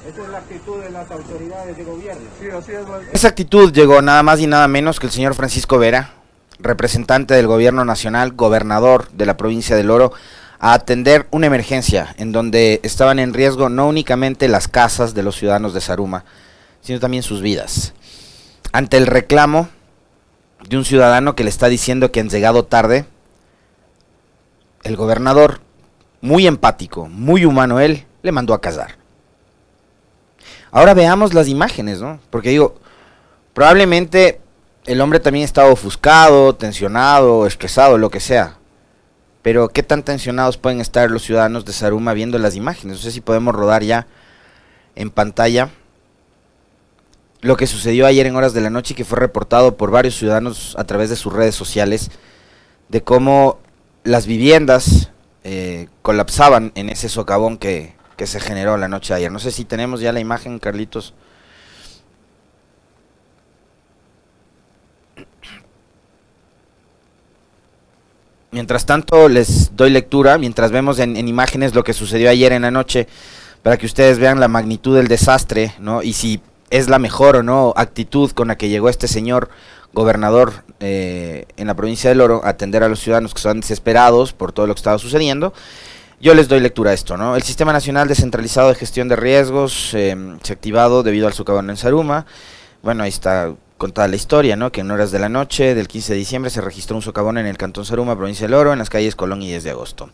Esa 0.09 0.23
es 0.23 0.29
la 0.29 0.39
actitud 0.39 0.83
de 0.83 0.91
las 0.91 1.11
autoridades 1.11 1.77
de 1.77 1.85
gobierno. 1.85 2.23
Sí, 2.41 2.49
así 2.51 2.73
es. 2.73 2.81
Esa 3.13 3.29
actitud 3.29 3.73
llegó 3.73 4.01
nada 4.03 4.23
más 4.23 4.41
y 4.41 4.47
nada 4.47 4.67
menos 4.67 4.99
que 4.99 5.07
el 5.07 5.13
señor 5.13 5.35
Francisco 5.35 5.79
Vera, 5.79 6.15
representante 6.59 7.35
del 7.35 7.47
gobierno 7.47 7.85
nacional, 7.85 8.33
gobernador 8.33 9.09
de 9.11 9.27
la 9.27 9.37
provincia 9.37 9.77
del 9.77 9.91
Oro, 9.91 10.13
a 10.59 10.73
atender 10.73 11.27
una 11.31 11.47
emergencia 11.47 12.15
en 12.19 12.33
donde 12.33 12.81
estaban 12.83 13.19
en 13.19 13.35
riesgo 13.35 13.69
no 13.69 13.87
únicamente 13.87 14.49
las 14.49 14.67
casas 14.67 15.15
de 15.15 15.23
los 15.23 15.37
ciudadanos 15.37 15.75
de 15.75 15.81
Saruma, 15.81 16.25
sino 16.81 16.99
también 16.99 17.23
sus 17.23 17.43
vidas. 17.43 17.93
Ante 18.73 18.97
el 18.97 19.07
reclamo 19.07 19.69
de 20.69 20.77
un 20.77 20.85
ciudadano 20.85 21.35
que 21.35 21.45
le 21.45 21.51
está 21.51 21.69
diciendo 21.69 22.13
que 22.13 22.21
han 22.21 22.29
llegado 22.29 22.65
tarde, 22.65 23.07
el 24.83 24.97
gobernador, 24.97 25.61
muy 26.21 26.47
empático, 26.47 27.07
muy 27.09 27.45
humano 27.45 27.81
él, 27.81 28.07
le 28.23 28.33
mandó 28.33 28.55
a 28.55 28.61
casar. 28.61 28.97
Ahora 30.71 30.95
veamos 30.95 31.35
las 31.35 31.49
imágenes, 31.49 32.01
¿no? 32.01 32.21
Porque 32.31 32.51
digo, 32.51 32.79
probablemente 33.55 34.41
el 34.87 35.01
hombre 35.01 35.21
también 35.21 35.45
estaba 35.45 35.71
ofuscado, 35.71 36.55
tensionado, 36.55 37.47
estresado, 37.47 37.99
lo 37.99 38.11
que 38.11 38.21
sea. 38.21 38.59
Pero 39.43 39.69
qué 39.69 39.83
tan 39.83 40.03
tensionados 40.03 40.59
pueden 40.59 40.81
estar 40.81 41.11
los 41.11 41.23
ciudadanos 41.23 41.65
de 41.65 41.73
Saruma 41.73 42.13
viendo 42.13 42.39
las 42.39 42.57
imágenes. 42.57 42.97
No 42.97 43.03
sé 43.03 43.11
si 43.11 43.21
podemos 43.21 43.55
rodar 43.55 43.83
ya 43.83 44.07
en 44.95 45.11
pantalla 45.11 45.71
lo 47.41 47.57
que 47.57 47.67
sucedió 47.67 48.07
ayer 48.07 48.27
en 48.27 48.37
horas 48.37 48.53
de 48.53 48.61
la 48.61 48.71
noche 48.71 48.95
y 48.95 48.97
que 48.97 49.05
fue 49.05 49.19
reportado 49.19 49.77
por 49.77 49.91
varios 49.91 50.17
ciudadanos 50.17 50.75
a 50.79 50.85
través 50.85 51.11
de 51.11 51.17
sus 51.17 51.33
redes 51.33 51.55
sociales 51.55 52.11
de 52.89 53.03
cómo 53.03 53.59
las 54.05 54.27
viviendas 54.27 55.11
eh, 55.45 55.89
colapsaban 56.03 56.73
en 56.75 56.89
ese 56.89 57.09
socavón 57.09 57.59
que, 57.59 57.95
que 58.17 58.27
se 58.27 58.41
generó 58.41 58.77
la 58.77 58.89
noche 58.89 59.15
de 59.15 59.19
ayer. 59.19 59.33
No 59.33 59.39
sé 59.39 59.51
si 59.51 59.65
tenemos 59.65 60.01
ya 60.01 60.13
la 60.13 60.21
imagen, 60.21 60.59
Carlitos. 60.59 61.15
Mientras 68.51 68.87
tanto, 68.87 69.29
les 69.29 69.77
doy 69.77 69.91
lectura, 69.91 70.39
mientras 70.39 70.73
vemos 70.73 70.99
en, 70.99 71.17
imágenes 71.29 71.75
lo 71.75 71.85
que 71.85 71.93
sucedió 71.93 72.31
ayer 72.31 72.53
en 72.53 72.63
la 72.63 72.71
noche, 72.71 73.07
para 73.63 73.77
que 73.77 73.87
ustedes 73.87 74.19
vean 74.19 74.41
la 74.41 74.49
magnitud 74.49 74.97
del 74.97 75.07
desastre, 75.07 75.75
¿no? 75.79 76.03
Y 76.03 76.15
si 76.15 76.41
es 76.71 76.89
la 76.89 76.99
mejor 76.99 77.37
o 77.37 77.43
no 77.43 77.73
actitud 77.77 78.31
con 78.33 78.49
la 78.49 78.57
que 78.57 78.69
llegó 78.69 78.89
este 78.89 79.09
señor 79.09 79.49
gobernador 79.93 80.65
eh, 80.81 81.47
en 81.57 81.67
la 81.67 81.75
provincia 81.75 82.11
del 82.11 82.21
Oro 82.21 82.43
a 82.45 82.51
atender 82.51 82.83
a 82.83 82.89
los 82.89 83.01
ciudadanos 83.01 83.33
que 83.33 83.39
están 83.39 83.61
desesperados 83.61 84.33
por 84.33 84.53
todo 84.53 84.67
lo 84.67 84.75
que 84.75 84.79
estaba 84.79 84.99
sucediendo. 84.99 85.53
Yo 86.21 86.35
les 86.35 86.49
doy 86.49 86.61
lectura 86.61 86.91
a 86.91 86.95
esto, 86.95 87.17
¿no? 87.17 87.37
El 87.37 87.43
Sistema 87.43 87.73
Nacional 87.73 88.09
Descentralizado 88.09 88.69
de 88.69 88.75
Gestión 88.75 89.09
de 89.09 89.17
Riesgos 89.17 89.95
eh, 89.95 90.17
se 90.43 90.53
ha 90.53 90.55
activado 90.55 91.03
debido 91.03 91.27
al 91.27 91.33
socavón 91.33 91.71
en 91.71 91.77
Saruma. 91.77 92.27
Bueno, 92.83 93.05
ahí 93.05 93.09
está 93.09 93.55
contada 93.79 94.09
la 94.09 94.17
historia, 94.17 94.57
¿no? 94.57 94.73
Que 94.73 94.81
en 94.83 94.91
horas 94.91 95.13
de 95.13 95.21
la 95.21 95.29
noche 95.29 95.75
del 95.75 95.89
15 95.89 96.13
de 96.13 96.19
diciembre 96.19 96.51
se 96.51 96.61
registró 96.61 96.97
un 96.97 97.03
socavón 97.03 97.39
en 97.39 97.47
el 97.47 97.57
Cantón 97.57 97.85
Saruma, 97.85 98.17
provincia 98.17 98.47
del 98.47 98.55
Oro, 98.55 98.73
en 98.73 98.79
las 98.81 98.91
calles 98.91 99.15
Colón 99.15 99.41
y 99.41 99.49
10 99.49 99.65
de 99.65 99.71
agosto. 99.71 100.11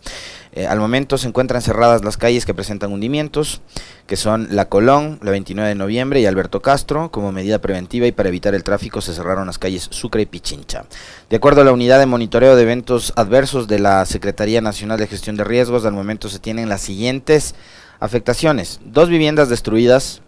Eh, 0.52 0.66
al 0.66 0.78
momento 0.78 1.18
se 1.18 1.26
encuentran 1.26 1.62
cerradas 1.62 2.04
las 2.04 2.16
calles 2.16 2.44
que 2.44 2.54
presentan 2.54 2.92
hundimientos, 2.92 3.62
que 4.06 4.16
son 4.16 4.48
La 4.50 4.68
Colón, 4.68 5.18
la 5.22 5.30
29 5.30 5.70
de 5.70 5.74
noviembre 5.74 6.20
y 6.20 6.26
Alberto 6.26 6.60
Castro. 6.60 7.10
Como 7.10 7.32
medida 7.32 7.58
preventiva 7.58 8.06
y 8.06 8.12
para 8.12 8.28
evitar 8.28 8.54
el 8.54 8.62
tráfico 8.62 9.00
se 9.00 9.14
cerraron 9.14 9.46
las 9.46 9.58
calles 9.58 9.88
Sucre 9.90 10.22
y 10.22 10.26
Pichincha. 10.26 10.84
De 11.30 11.36
acuerdo 11.36 11.62
a 11.62 11.64
la 11.64 11.72
unidad 11.72 11.98
de 11.98 12.06
monitoreo 12.06 12.54
de 12.54 12.62
eventos 12.62 13.14
adversos 13.16 13.66
de 13.66 13.78
la 13.78 14.04
Secretaría 14.04 14.60
Nacional 14.60 14.98
de 14.98 15.06
Gestión 15.06 15.36
de 15.36 15.44
Riesgos, 15.44 15.86
al 15.86 15.94
momento 15.94 16.28
se 16.28 16.38
tienen 16.38 16.68
las 16.68 16.82
siguientes 16.82 17.54
afectaciones. 17.98 18.80
Dos 18.84 19.08
viviendas 19.08 19.48
destruidas, 19.48 20.20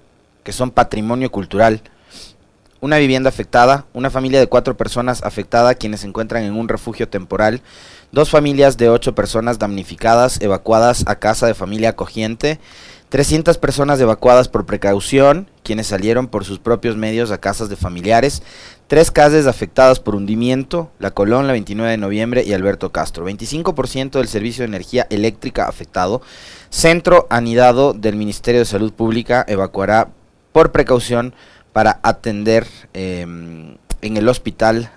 que 0.42 0.52
son 0.52 0.70
patrimonio 0.70 1.30
cultural, 1.30 1.82
una 2.80 2.98
vivienda 2.98 3.28
afectada, 3.28 3.86
una 3.92 4.10
familia 4.10 4.40
de 4.40 4.46
cuatro 4.46 4.76
personas 4.76 5.22
afectada 5.22 5.74
quienes 5.74 6.00
se 6.00 6.06
encuentran 6.06 6.44
en 6.44 6.54
un 6.54 6.68
refugio 6.68 7.08
temporal, 7.08 7.62
dos 8.12 8.30
familias 8.30 8.76
de 8.76 8.88
ocho 8.88 9.14
personas 9.14 9.58
damnificadas 9.58 10.40
evacuadas 10.40 11.04
a 11.06 11.16
casa 11.16 11.46
de 11.46 11.54
familia 11.54 11.90
acogiente, 11.90 12.60
300 13.08 13.56
personas 13.58 14.00
evacuadas 14.00 14.48
por 14.48 14.66
precaución, 14.66 15.48
quienes 15.62 15.86
salieron 15.86 16.26
por 16.26 16.44
sus 16.44 16.58
propios 16.58 16.96
medios 16.96 17.30
a 17.30 17.38
casas 17.38 17.68
de 17.68 17.76
familiares, 17.76 18.42
tres 18.88 19.12
casas 19.12 19.46
afectadas 19.46 20.00
por 20.00 20.16
hundimiento, 20.16 20.90
La 20.98 21.12
Colón, 21.12 21.46
la 21.46 21.52
29 21.52 21.92
de 21.92 21.98
noviembre 21.98 22.42
y 22.44 22.52
Alberto 22.52 22.90
Castro, 22.90 23.24
25% 23.28 24.10
del 24.10 24.26
servicio 24.26 24.62
de 24.62 24.68
energía 24.68 25.06
eléctrica 25.08 25.68
afectado, 25.68 26.20
centro 26.68 27.28
anidado 27.30 27.92
del 27.92 28.16
Ministerio 28.16 28.60
de 28.60 28.66
Salud 28.66 28.92
Pública 28.92 29.44
evacuará 29.46 30.08
por 30.52 30.72
precaución 30.72 31.34
para 31.76 32.00
atender 32.02 32.66
em, 32.94 33.76
en 34.00 34.16
el 34.16 34.30
hospital 34.30 34.90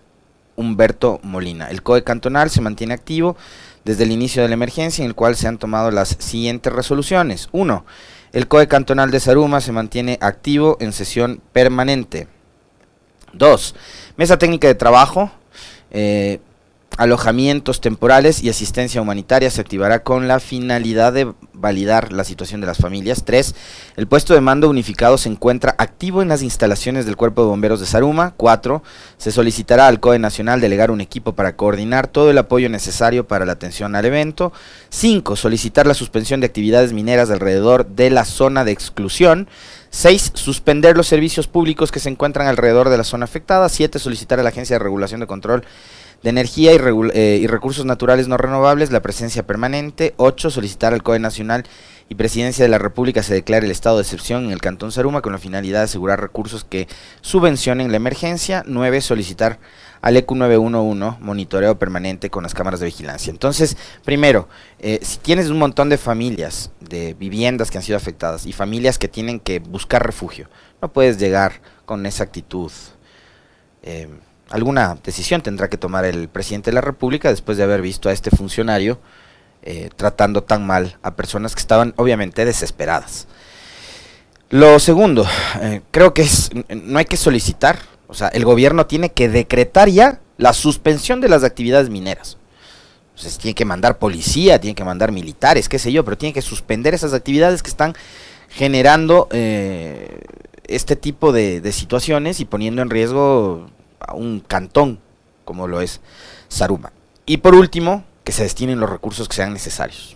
Humberto 0.55 1.19
Molina. 1.23 1.67
El 1.69 1.83
COE 1.83 2.05
cantonal 2.05 2.49
se 2.49 2.61
mantiene 2.61 2.93
activo 2.93 3.35
desde 3.83 4.05
el 4.05 4.13
inicio 4.13 4.41
de 4.41 4.47
la 4.47 4.53
emergencia, 4.53 5.03
en 5.03 5.09
el 5.09 5.13
cual 5.13 5.35
se 5.35 5.49
han 5.49 5.57
tomado 5.57 5.91
las 5.91 6.15
siguientes 6.19 6.71
resoluciones. 6.71 7.49
1. 7.51 7.85
El 8.31 8.47
COE 8.47 8.69
cantonal 8.69 9.11
de 9.11 9.19
Saruma 9.19 9.59
se 9.59 9.73
mantiene 9.73 10.19
activo 10.21 10.77
en 10.79 10.93
sesión 10.93 11.41
permanente. 11.51 12.29
2. 13.33 13.75
Mesa 14.15 14.37
técnica 14.37 14.69
de 14.69 14.75
trabajo. 14.75 15.31
Eh, 15.91 16.39
alojamientos 16.97 17.81
temporales 17.81 18.43
y 18.43 18.49
asistencia 18.49 19.01
humanitaria 19.01 19.49
se 19.49 19.61
activará 19.61 20.03
con 20.03 20.27
la 20.27 20.39
finalidad 20.39 21.13
de 21.13 21.33
validar 21.53 22.11
la 22.11 22.23
situación 22.23 22.61
de 22.61 22.67
las 22.67 22.77
familias. 22.77 23.23
3. 23.25 23.55
El 23.97 24.07
puesto 24.07 24.33
de 24.33 24.41
mando 24.41 24.69
unificado 24.69 25.17
se 25.17 25.29
encuentra 25.29 25.75
activo 25.77 26.21
en 26.21 26.27
las 26.27 26.41
instalaciones 26.41 27.05
del 27.05 27.17
Cuerpo 27.17 27.41
de 27.41 27.49
Bomberos 27.49 27.79
de 27.79 27.85
Saruma. 27.85 28.33
4. 28.37 28.83
Se 29.17 29.31
solicitará 29.31 29.87
al 29.87 29.99
COE 29.99 30.19
Nacional 30.19 30.61
delegar 30.61 30.91
un 30.91 31.01
equipo 31.01 31.33
para 31.33 31.55
coordinar 31.55 32.07
todo 32.07 32.31
el 32.31 32.37
apoyo 32.37 32.69
necesario 32.69 33.27
para 33.27 33.45
la 33.45 33.53
atención 33.53 33.95
al 33.95 34.05
evento. 34.05 34.51
5. 34.89 35.35
Solicitar 35.35 35.87
la 35.87 35.93
suspensión 35.93 36.39
de 36.39 36.47
actividades 36.47 36.93
mineras 36.93 37.29
alrededor 37.29 37.87
de 37.87 38.09
la 38.09 38.25
zona 38.25 38.63
de 38.63 38.71
exclusión. 38.71 39.47
6. 39.91 40.31
Suspender 40.35 40.95
los 40.95 41.07
servicios 41.07 41.47
públicos 41.47 41.91
que 41.91 41.99
se 41.99 42.09
encuentran 42.09 42.47
alrededor 42.47 42.89
de 42.89 42.97
la 42.97 43.03
zona 43.03 43.25
afectada. 43.25 43.69
7. 43.69 43.99
Solicitar 43.99 44.39
a 44.39 44.43
la 44.43 44.49
Agencia 44.49 44.75
de 44.75 44.83
Regulación 44.83 45.19
de 45.19 45.27
Control 45.27 45.63
de 46.23 46.29
energía 46.29 46.71
eh, 46.73 47.39
y, 47.41 47.47
recursos 47.47 47.85
naturales 47.85 48.27
no 48.27 48.37
renovables, 48.37 48.91
la 48.91 49.01
presencia 49.01 49.45
permanente. 49.45 50.13
8. 50.17 50.49
Solicitar 50.49 50.93
al 50.93 51.03
COE 51.03 51.19
Nacional 51.19 51.65
y 52.09 52.15
Presidencia 52.15 52.65
de 52.65 52.69
la 52.69 52.77
República 52.77 53.23
se 53.23 53.33
declare 53.33 53.65
el 53.65 53.71
estado 53.71 53.97
de 53.97 54.03
excepción 54.03 54.45
en 54.45 54.51
el 54.51 54.61
Cantón 54.61 54.91
Saruma 54.91 55.21
con 55.21 55.31
la 55.31 55.37
finalidad 55.37 55.79
de 55.79 55.85
asegurar 55.85 56.19
recursos 56.19 56.63
que 56.63 56.87
subvencionen 57.21 57.91
la 57.91 57.97
emergencia. 57.97 58.63
9. 58.65 59.01
Solicitar 59.01 59.59
al 60.01 60.17
EQ 60.17 60.31
911 60.31 61.17
monitoreo 61.19 61.77
permanente 61.77 62.29
con 62.29 62.43
las 62.43 62.53
cámaras 62.53 62.79
de 62.79 62.87
vigilancia. 62.87 63.31
Entonces, 63.31 63.77
primero, 64.03 64.47
eh, 64.79 64.99
si 65.01 65.17
tienes 65.17 65.49
un 65.49 65.59
montón 65.59 65.89
de 65.89 65.97
familias, 65.97 66.71
de 66.79 67.13
viviendas 67.13 67.69
que 67.69 67.77
han 67.77 67.83
sido 67.83 67.97
afectadas 67.97 68.45
y 68.45 68.53
familias 68.53 68.97
que 68.97 69.07
tienen 69.07 69.39
que 69.39 69.59
buscar 69.59 70.05
refugio, 70.05 70.49
no 70.81 70.91
puedes 70.91 71.17
llegar 71.17 71.61
con 71.85 72.05
esa 72.05 72.23
actitud. 72.23 72.71
Eh, 73.83 74.07
alguna 74.49 74.97
decisión 75.03 75.41
tendrá 75.41 75.69
que 75.69 75.77
tomar 75.77 76.05
el 76.05 76.27
presidente 76.27 76.71
de 76.71 76.75
la 76.75 76.81
República 76.81 77.29
después 77.29 77.57
de 77.57 77.63
haber 77.63 77.81
visto 77.81 78.09
a 78.09 78.13
este 78.13 78.31
funcionario 78.31 78.99
eh, 79.61 79.89
tratando 79.95 80.43
tan 80.43 80.65
mal 80.65 80.97
a 81.01 81.15
personas 81.15 81.53
que 81.53 81.59
estaban 81.59 81.93
obviamente 81.97 82.45
desesperadas. 82.45 83.27
Lo 84.49 84.79
segundo, 84.79 85.27
eh, 85.61 85.81
creo 85.91 86.13
que 86.13 86.23
es, 86.23 86.49
no 86.69 86.97
hay 86.97 87.05
que 87.05 87.17
solicitar, 87.17 87.77
o 88.07 88.13
sea, 88.13 88.29
el 88.29 88.45
gobierno 88.45 88.87
tiene 88.87 89.11
que 89.11 89.29
decretar 89.29 89.89
ya 89.89 90.21
la 90.37 90.53
suspensión 90.53 91.21
de 91.21 91.29
las 91.29 91.43
actividades 91.43 91.89
mineras. 91.89 92.37
Entonces 93.09 93.37
tiene 93.37 93.53
que 93.53 93.65
mandar 93.65 93.99
policía, 93.99 94.61
tiene 94.61 94.75
que 94.75 94.85
mandar 94.85 95.11
militares, 95.11 95.67
qué 95.67 95.77
sé 95.77 95.91
yo, 95.91 96.05
pero 96.05 96.17
tiene 96.17 96.33
que 96.33 96.41
suspender 96.41 96.93
esas 96.93 97.13
actividades 97.13 97.61
que 97.61 97.69
están 97.69 97.93
generando 98.47 99.27
eh, 99.31 100.21
este 100.63 100.95
tipo 100.95 101.31
de, 101.31 101.59
de 101.59 101.71
situaciones 101.73 102.39
y 102.39 102.45
poniendo 102.45 102.81
en 102.81 102.89
riesgo 102.89 103.69
a 103.99 104.13
un 104.13 104.39
cantón 104.39 104.99
como 105.45 105.67
lo 105.67 105.81
es 105.81 106.01
Saruma. 106.47 106.91
Y 107.25 107.37
por 107.37 107.55
último, 107.55 108.03
que 108.23 108.31
se 108.31 108.43
destinen 108.43 108.79
los 108.79 108.89
recursos 108.89 109.27
que 109.27 109.35
sean 109.35 109.53
necesarios. 109.53 110.15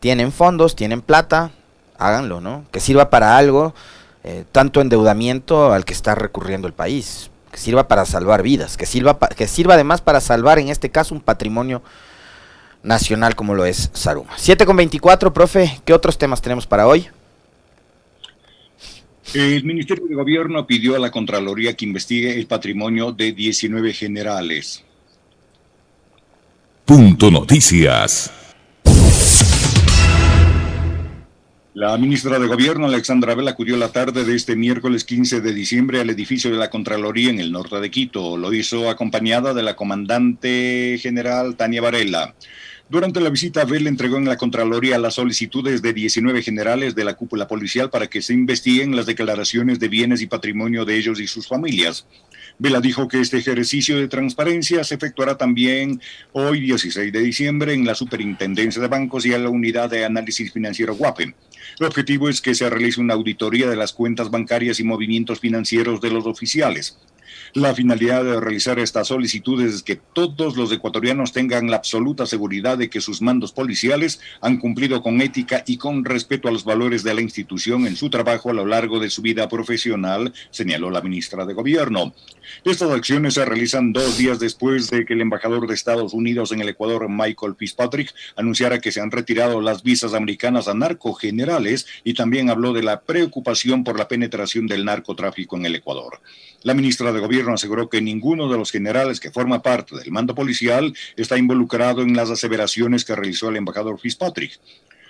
Tienen 0.00 0.32
fondos, 0.32 0.74
tienen 0.74 1.02
plata, 1.02 1.50
háganlo, 1.98 2.40
¿no? 2.40 2.64
Que 2.72 2.80
sirva 2.80 3.10
para 3.10 3.36
algo, 3.36 3.74
eh, 4.24 4.44
tanto 4.50 4.80
endeudamiento 4.80 5.72
al 5.72 5.84
que 5.84 5.92
está 5.92 6.14
recurriendo 6.14 6.66
el 6.66 6.72
país, 6.72 7.30
que 7.52 7.58
sirva 7.58 7.86
para 7.86 8.04
salvar 8.06 8.42
vidas, 8.42 8.76
que 8.76 8.86
sirva, 8.86 9.18
que 9.18 9.46
sirva 9.46 9.74
además 9.74 10.00
para 10.00 10.20
salvar 10.20 10.58
en 10.58 10.68
este 10.68 10.90
caso 10.90 11.14
un 11.14 11.20
patrimonio 11.20 11.82
nacional 12.82 13.36
como 13.36 13.54
lo 13.54 13.64
es 13.64 13.90
Saruma. 13.92 14.32
7 14.36 14.66
con 14.66 14.76
24, 14.76 15.32
profe, 15.32 15.80
¿qué 15.84 15.92
otros 15.92 16.18
temas 16.18 16.40
tenemos 16.40 16.66
para 16.66 16.86
hoy? 16.86 17.08
El 19.32 19.62
Ministerio 19.62 20.06
de 20.08 20.14
Gobierno 20.16 20.66
pidió 20.66 20.96
a 20.96 20.98
la 20.98 21.12
Contraloría 21.12 21.76
que 21.76 21.84
investigue 21.84 22.36
el 22.36 22.46
patrimonio 22.46 23.12
de 23.12 23.30
19 23.30 23.92
generales. 23.92 24.84
Punto 26.84 27.30
Noticias. 27.30 28.32
La 31.74 31.96
ministra 31.96 32.40
de 32.40 32.48
Gobierno, 32.48 32.86
Alexandra 32.86 33.36
Vela, 33.36 33.52
acudió 33.52 33.76
la 33.76 33.92
tarde 33.92 34.24
de 34.24 34.34
este 34.34 34.56
miércoles 34.56 35.04
15 35.04 35.40
de 35.40 35.54
diciembre 35.54 36.00
al 36.00 36.10
edificio 36.10 36.50
de 36.50 36.56
la 36.56 36.68
Contraloría 36.68 37.30
en 37.30 37.38
el 37.38 37.52
norte 37.52 37.78
de 37.78 37.88
Quito. 37.88 38.36
Lo 38.36 38.52
hizo 38.52 38.90
acompañada 38.90 39.54
de 39.54 39.62
la 39.62 39.76
comandante 39.76 40.98
general 41.00 41.54
Tania 41.54 41.80
Varela. 41.80 42.34
Durante 42.90 43.20
la 43.20 43.30
visita, 43.30 43.64
Vela 43.64 43.88
entregó 43.88 44.16
en 44.16 44.24
la 44.24 44.36
Contraloría 44.36 44.98
las 44.98 45.14
solicitudes 45.14 45.80
de 45.80 45.92
19 45.92 46.42
generales 46.42 46.96
de 46.96 47.04
la 47.04 47.14
cúpula 47.14 47.46
policial 47.46 47.88
para 47.88 48.08
que 48.08 48.20
se 48.20 48.34
investiguen 48.34 48.96
las 48.96 49.06
declaraciones 49.06 49.78
de 49.78 49.86
bienes 49.86 50.22
y 50.22 50.26
patrimonio 50.26 50.84
de 50.84 50.96
ellos 50.96 51.20
y 51.20 51.28
sus 51.28 51.46
familias. 51.46 52.04
Vela 52.58 52.80
dijo 52.80 53.06
que 53.06 53.20
este 53.20 53.38
ejercicio 53.38 53.96
de 53.96 54.08
transparencia 54.08 54.82
se 54.82 54.96
efectuará 54.96 55.38
también 55.38 56.00
hoy 56.32 56.58
16 56.62 57.12
de 57.12 57.20
diciembre 57.20 57.74
en 57.74 57.86
la 57.86 57.94
Superintendencia 57.94 58.82
de 58.82 58.88
Bancos 58.88 59.24
y 59.24 59.34
en 59.34 59.44
la 59.44 59.50
Unidad 59.50 59.88
de 59.88 60.04
Análisis 60.04 60.52
Financiero 60.52 60.96
GUAPE. 60.96 61.32
El 61.78 61.86
objetivo 61.86 62.28
es 62.28 62.40
que 62.40 62.56
se 62.56 62.68
realice 62.68 63.00
una 63.00 63.14
auditoría 63.14 63.70
de 63.70 63.76
las 63.76 63.92
cuentas 63.92 64.32
bancarias 64.32 64.80
y 64.80 64.84
movimientos 64.84 65.38
financieros 65.38 66.00
de 66.00 66.10
los 66.10 66.26
oficiales. 66.26 66.98
La 67.54 67.74
finalidad 67.74 68.24
de 68.24 68.40
realizar 68.40 68.78
estas 68.78 69.08
solicitudes 69.08 69.74
es 69.74 69.82
que 69.82 69.96
todos 69.96 70.56
los 70.56 70.70
ecuatorianos 70.72 71.32
tengan 71.32 71.70
la 71.70 71.76
absoluta 71.76 72.26
seguridad 72.26 72.78
de 72.78 72.88
que 72.88 73.00
sus 73.00 73.22
mandos 73.22 73.52
policiales 73.52 74.20
han 74.40 74.58
cumplido 74.58 75.02
con 75.02 75.20
ética 75.20 75.64
y 75.66 75.76
con 75.76 76.04
respeto 76.04 76.48
a 76.48 76.52
los 76.52 76.64
valores 76.64 77.02
de 77.02 77.14
la 77.14 77.20
institución 77.20 77.86
en 77.86 77.96
su 77.96 78.10
trabajo 78.10 78.50
a 78.50 78.54
lo 78.54 78.66
largo 78.66 79.00
de 79.00 79.10
su 79.10 79.22
vida 79.22 79.48
profesional, 79.48 80.32
señaló 80.50 80.90
la 80.90 81.00
ministra 81.00 81.44
de 81.44 81.54
Gobierno. 81.54 82.14
Estas 82.64 82.90
acciones 82.90 83.34
se 83.34 83.44
realizan 83.44 83.92
dos 83.92 84.18
días 84.18 84.38
después 84.40 84.90
de 84.90 85.04
que 85.04 85.14
el 85.14 85.20
embajador 85.20 85.66
de 85.66 85.74
Estados 85.74 86.12
Unidos 86.12 86.52
en 86.52 86.60
el 86.60 86.68
Ecuador, 86.68 87.08
Michael 87.08 87.54
Fitzpatrick, 87.56 88.12
anunciara 88.36 88.80
que 88.80 88.92
se 88.92 89.00
han 89.00 89.10
retirado 89.10 89.60
las 89.60 89.82
visas 89.82 90.14
americanas 90.14 90.68
a 90.68 90.74
narcogenerales 90.74 91.86
y 92.04 92.14
también 92.14 92.50
habló 92.50 92.72
de 92.72 92.82
la 92.82 93.02
preocupación 93.02 93.84
por 93.84 93.98
la 93.98 94.08
penetración 94.08 94.66
del 94.66 94.84
narcotráfico 94.84 95.56
en 95.56 95.66
el 95.66 95.76
Ecuador. 95.76 96.20
La 96.62 96.74
ministra 96.74 97.12
de 97.12 97.19
Gobierno 97.20 97.54
aseguró 97.54 97.88
que 97.88 98.00
ninguno 98.00 98.50
de 98.50 98.58
los 98.58 98.70
generales 98.70 99.20
que 99.20 99.30
forma 99.30 99.62
parte 99.62 99.96
del 99.96 100.10
mando 100.10 100.34
policial 100.34 100.94
está 101.16 101.38
involucrado 101.38 102.02
en 102.02 102.16
las 102.16 102.30
aseveraciones 102.30 103.04
que 103.04 103.14
realizó 103.14 103.48
el 103.48 103.56
embajador 103.56 103.98
Fitzpatrick. 103.98 104.58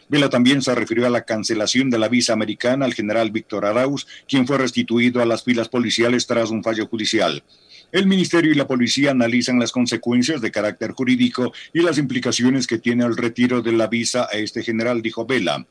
Vela 0.08 0.28
también 0.28 0.60
se 0.60 0.74
refirió 0.74 1.06
a 1.06 1.10
la 1.10 1.22
cancelación 1.22 1.88
de 1.88 1.98
la 1.98 2.08
visa 2.08 2.32
americana 2.32 2.84
al 2.84 2.94
general 2.94 3.30
Víctor 3.30 3.64
Arauz, 3.64 4.08
quien 4.28 4.44
fue 4.44 4.58
restituido 4.58 5.22
a 5.22 5.24
las 5.24 5.44
filas 5.44 5.68
policiales 5.68 6.26
tras 6.26 6.50
un 6.50 6.64
fallo 6.64 6.88
judicial. 6.88 7.44
El 7.92 8.06
Ministerio 8.06 8.52
y 8.52 8.56
la 8.56 8.66
Policía 8.66 9.12
analizan 9.12 9.58
las 9.58 9.72
consecuencias 9.72 10.40
de 10.40 10.50
carácter 10.50 10.92
jurídico 10.92 11.52
y 11.72 11.82
las 11.82 11.98
implicaciones 11.98 12.66
que 12.66 12.78
tiene 12.78 13.04
el 13.04 13.16
retiro 13.16 13.62
de 13.62 13.72
la 13.72 13.86
visa 13.86 14.28
a 14.30 14.36
este 14.36 14.62
general, 14.62 15.00
dijo 15.00 15.26
Vela. 15.26 15.66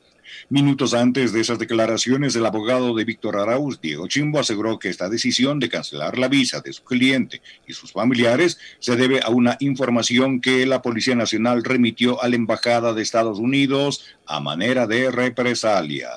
Minutos 0.48 0.94
antes 0.94 1.32
de 1.32 1.40
esas 1.40 1.58
declaraciones, 1.58 2.34
el 2.36 2.46
abogado 2.46 2.94
de 2.94 3.04
Víctor 3.04 3.36
Arauz, 3.36 3.80
Diego 3.80 4.06
Chimbo, 4.08 4.40
aseguró 4.40 4.78
que 4.78 4.88
esta 4.88 5.08
decisión 5.08 5.58
de 5.60 5.68
cancelar 5.68 6.18
la 6.18 6.28
visa 6.28 6.60
de 6.60 6.72
su 6.72 6.84
cliente 6.84 7.42
y 7.66 7.72
sus 7.72 7.92
familiares 7.92 8.58
se 8.78 8.96
debe 8.96 9.20
a 9.22 9.30
una 9.30 9.56
información 9.60 10.40
que 10.40 10.66
la 10.66 10.82
Policía 10.82 11.14
Nacional 11.14 11.64
remitió 11.64 12.22
a 12.22 12.28
la 12.28 12.36
Embajada 12.36 12.92
de 12.92 13.02
Estados 13.02 13.38
Unidos 13.38 14.04
a 14.26 14.40
manera 14.40 14.86
de 14.86 15.10
represalia. 15.10 16.10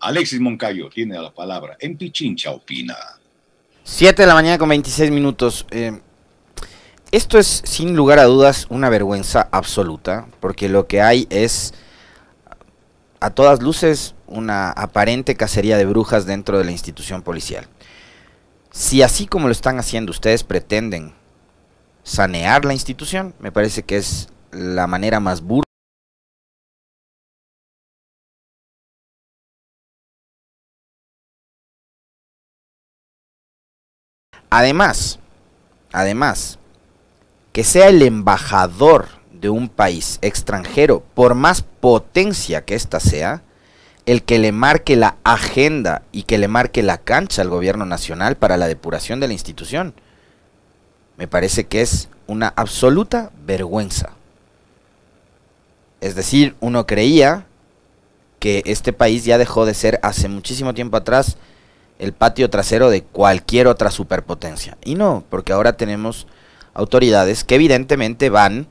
Alexis 0.00 0.40
Moncayo 0.40 0.88
tiene 0.88 1.20
la 1.20 1.32
palabra. 1.32 1.76
En 1.80 1.96
Pichincha 1.96 2.50
opina. 2.50 2.96
Siete 3.82 4.22
de 4.22 4.28
la 4.28 4.34
mañana 4.34 4.58
con 4.58 4.68
26 4.68 5.10
minutos. 5.10 5.66
Eh, 5.70 6.00
esto 7.12 7.38
es 7.38 7.62
sin 7.64 7.96
lugar 7.96 8.18
a 8.18 8.24
dudas 8.24 8.66
una 8.68 8.90
vergüenza 8.90 9.48
absoluta, 9.52 10.26
porque 10.40 10.68
lo 10.68 10.86
que 10.86 11.02
hay 11.02 11.26
es 11.30 11.72
a 13.20 13.30
todas 13.30 13.62
luces 13.62 14.14
una 14.26 14.70
aparente 14.70 15.36
cacería 15.36 15.76
de 15.76 15.86
brujas 15.86 16.26
dentro 16.26 16.58
de 16.58 16.64
la 16.64 16.72
institución 16.72 17.22
policial. 17.22 17.66
Si 18.70 19.02
así 19.02 19.26
como 19.26 19.46
lo 19.48 19.52
están 19.52 19.78
haciendo 19.78 20.10
ustedes 20.10 20.44
pretenden 20.44 21.14
sanear 22.02 22.64
la 22.64 22.72
institución, 22.72 23.34
me 23.38 23.52
parece 23.52 23.82
que 23.82 23.96
es 23.96 24.28
la 24.52 24.86
manera 24.86 25.20
más 25.20 25.40
burda. 25.40 25.64
Además, 34.50 35.18
además, 35.92 36.58
que 37.52 37.64
sea 37.64 37.88
el 37.88 38.02
embajador 38.02 39.08
de 39.46 39.50
un 39.50 39.68
país 39.68 40.18
extranjero, 40.22 41.04
por 41.14 41.36
más 41.36 41.62
potencia 41.62 42.64
que 42.64 42.74
ésta 42.74 42.98
sea, 42.98 43.42
el 44.04 44.24
que 44.24 44.40
le 44.40 44.50
marque 44.50 44.96
la 44.96 45.18
agenda 45.22 46.02
y 46.10 46.24
que 46.24 46.36
le 46.36 46.48
marque 46.48 46.82
la 46.82 46.98
cancha 46.98 47.42
al 47.42 47.48
gobierno 47.48 47.86
nacional 47.86 48.36
para 48.36 48.56
la 48.56 48.66
depuración 48.66 49.20
de 49.20 49.28
la 49.28 49.34
institución. 49.34 49.94
Me 51.16 51.28
parece 51.28 51.68
que 51.68 51.80
es 51.80 52.08
una 52.26 52.52
absoluta 52.56 53.30
vergüenza. 53.46 54.10
Es 56.00 56.16
decir, 56.16 56.56
uno 56.58 56.84
creía 56.84 57.46
que 58.40 58.64
este 58.66 58.92
país 58.92 59.24
ya 59.24 59.38
dejó 59.38 59.64
de 59.64 59.74
ser 59.74 60.00
hace 60.02 60.28
muchísimo 60.28 60.74
tiempo 60.74 60.96
atrás 60.96 61.36
el 62.00 62.12
patio 62.12 62.50
trasero 62.50 62.90
de 62.90 63.04
cualquier 63.04 63.68
otra 63.68 63.92
superpotencia. 63.92 64.76
Y 64.84 64.96
no, 64.96 65.22
porque 65.30 65.52
ahora 65.52 65.76
tenemos 65.76 66.26
autoridades 66.74 67.44
que 67.44 67.54
evidentemente 67.54 68.28
van 68.28 68.66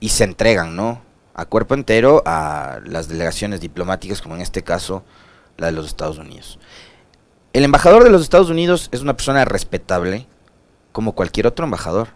y 0.00 0.08
se 0.08 0.24
entregan, 0.24 0.74
¿no? 0.74 1.02
A 1.34 1.44
cuerpo 1.44 1.74
entero 1.74 2.22
a 2.26 2.80
las 2.84 3.08
delegaciones 3.08 3.60
diplomáticas, 3.60 4.22
como 4.22 4.34
en 4.34 4.40
este 4.40 4.62
caso 4.62 5.04
la 5.56 5.66
de 5.66 5.72
los 5.72 5.86
Estados 5.86 6.18
Unidos. 6.18 6.58
El 7.52 7.64
embajador 7.64 8.04
de 8.04 8.10
los 8.10 8.22
Estados 8.22 8.50
Unidos 8.50 8.88
es 8.92 9.02
una 9.02 9.14
persona 9.14 9.44
respetable, 9.44 10.26
como 10.92 11.12
cualquier 11.12 11.46
otro 11.46 11.64
embajador. 11.64 12.08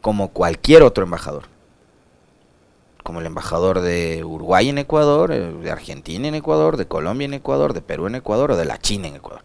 Como 0.00 0.28
cualquier 0.28 0.82
otro 0.82 1.04
embajador. 1.04 1.44
Como 3.02 3.20
el 3.20 3.26
embajador 3.26 3.80
de 3.80 4.24
Uruguay 4.24 4.68
en 4.68 4.78
Ecuador, 4.78 5.32
eh, 5.32 5.52
de 5.52 5.70
Argentina 5.70 6.28
en 6.28 6.34
Ecuador, 6.34 6.76
de 6.76 6.86
Colombia 6.86 7.26
en 7.26 7.34
Ecuador, 7.34 7.72
de 7.74 7.82
Perú 7.82 8.06
en 8.06 8.14
Ecuador 8.14 8.52
o 8.52 8.56
de 8.56 8.64
la 8.64 8.78
China 8.78 9.08
en 9.08 9.16
Ecuador. 9.16 9.42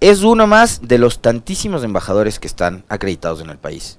Es 0.00 0.22
uno 0.22 0.46
más 0.46 0.86
de 0.86 0.98
los 0.98 1.20
tantísimos 1.20 1.82
embajadores 1.82 2.38
que 2.38 2.46
están 2.46 2.84
acreditados 2.88 3.40
en 3.40 3.50
el 3.50 3.58
país. 3.58 3.98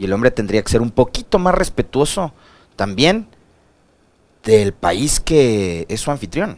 Y 0.00 0.06
el 0.06 0.14
hombre 0.14 0.30
tendría 0.30 0.62
que 0.62 0.70
ser 0.70 0.80
un 0.80 0.92
poquito 0.92 1.38
más 1.38 1.54
respetuoso 1.54 2.32
también 2.74 3.28
del 4.42 4.72
país 4.72 5.20
que 5.20 5.84
es 5.90 6.00
su 6.00 6.10
anfitrión. 6.10 6.56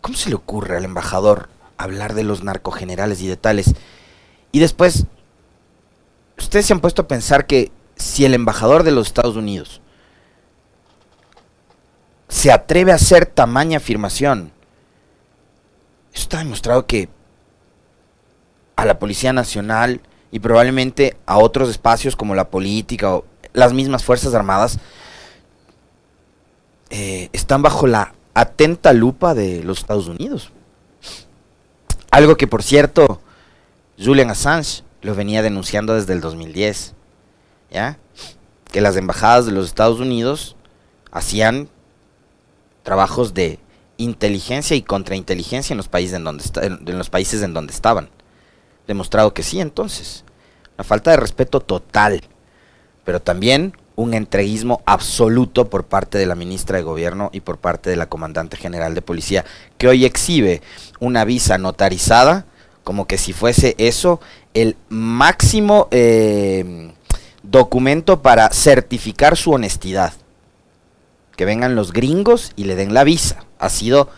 ¿Cómo 0.00 0.16
se 0.16 0.28
le 0.28 0.34
ocurre 0.34 0.76
al 0.76 0.84
embajador 0.84 1.48
hablar 1.78 2.14
de 2.14 2.24
los 2.24 2.42
narcogenerales 2.42 3.22
y 3.22 3.28
de 3.28 3.36
tales? 3.36 3.76
Y 4.50 4.58
después, 4.58 5.06
ustedes 6.36 6.66
se 6.66 6.72
han 6.72 6.80
puesto 6.80 7.02
a 7.02 7.08
pensar 7.08 7.46
que 7.46 7.70
si 7.94 8.24
el 8.24 8.34
embajador 8.34 8.82
de 8.82 8.90
los 8.90 9.06
Estados 9.06 9.36
Unidos 9.36 9.80
se 12.26 12.50
atreve 12.50 12.90
a 12.90 12.96
hacer 12.96 13.26
tamaña 13.26 13.76
afirmación, 13.76 14.50
eso 16.12 16.22
está 16.22 16.38
demostrado 16.38 16.88
que 16.88 17.08
a 18.74 18.84
la 18.84 18.98
Policía 18.98 19.32
Nacional 19.32 20.00
y 20.32 20.38
probablemente 20.38 21.16
a 21.26 21.38
otros 21.38 21.70
espacios 21.70 22.16
como 22.16 22.34
la 22.34 22.50
política 22.50 23.14
o 23.14 23.24
las 23.52 23.72
mismas 23.72 24.04
Fuerzas 24.04 24.34
Armadas, 24.34 24.78
eh, 26.90 27.28
están 27.32 27.62
bajo 27.62 27.86
la 27.86 28.14
atenta 28.34 28.92
lupa 28.92 29.34
de 29.34 29.62
los 29.64 29.78
Estados 29.78 30.08
Unidos. 30.08 30.50
Algo 32.10 32.36
que, 32.36 32.46
por 32.46 32.62
cierto, 32.62 33.20
Julian 33.98 34.30
Assange 34.30 34.82
lo 35.02 35.14
venía 35.14 35.42
denunciando 35.42 35.94
desde 35.94 36.12
el 36.12 36.20
2010, 36.20 36.94
¿ya? 37.70 37.98
Que 38.70 38.80
las 38.80 38.96
embajadas 38.96 39.46
de 39.46 39.52
los 39.52 39.66
Estados 39.66 40.00
Unidos 40.00 40.56
hacían 41.10 41.68
trabajos 42.82 43.34
de 43.34 43.58
inteligencia 43.96 44.76
y 44.76 44.82
contrainteligencia 44.82 45.74
en 45.74 45.76
los 45.76 45.88
países 45.88 46.14
en 46.14 46.24
donde, 46.24 46.44
en 46.62 46.98
los 46.98 47.10
países 47.10 47.42
en 47.42 47.52
donde 47.52 47.72
estaban 47.72 48.08
demostrado 48.86 49.34
que 49.34 49.42
sí 49.42 49.60
entonces. 49.60 50.24
Una 50.76 50.84
falta 50.84 51.10
de 51.10 51.16
respeto 51.16 51.60
total, 51.60 52.22
pero 53.04 53.20
también 53.20 53.74
un 53.96 54.14
entreguismo 54.14 54.82
absoluto 54.86 55.68
por 55.68 55.84
parte 55.84 56.16
de 56.16 56.26
la 56.26 56.34
ministra 56.34 56.78
de 56.78 56.82
Gobierno 56.82 57.28
y 57.32 57.40
por 57.40 57.58
parte 57.58 57.90
de 57.90 57.96
la 57.96 58.08
comandante 58.08 58.56
general 58.56 58.94
de 58.94 59.02
policía, 59.02 59.44
que 59.76 59.88
hoy 59.88 60.04
exhibe 60.04 60.62
una 61.00 61.24
visa 61.24 61.58
notarizada, 61.58 62.46
como 62.82 63.06
que 63.06 63.18
si 63.18 63.32
fuese 63.32 63.74
eso 63.78 64.20
el 64.54 64.76
máximo 64.88 65.88
eh, 65.90 66.92
documento 67.42 68.22
para 68.22 68.50
certificar 68.50 69.36
su 69.36 69.52
honestidad. 69.52 70.14
Que 71.36 71.44
vengan 71.44 71.74
los 71.74 71.92
gringos 71.92 72.52
y 72.56 72.64
le 72.64 72.76
den 72.76 72.94
la 72.94 73.04
visa. 73.04 73.44
Ha 73.58 73.68
sido 73.68 74.08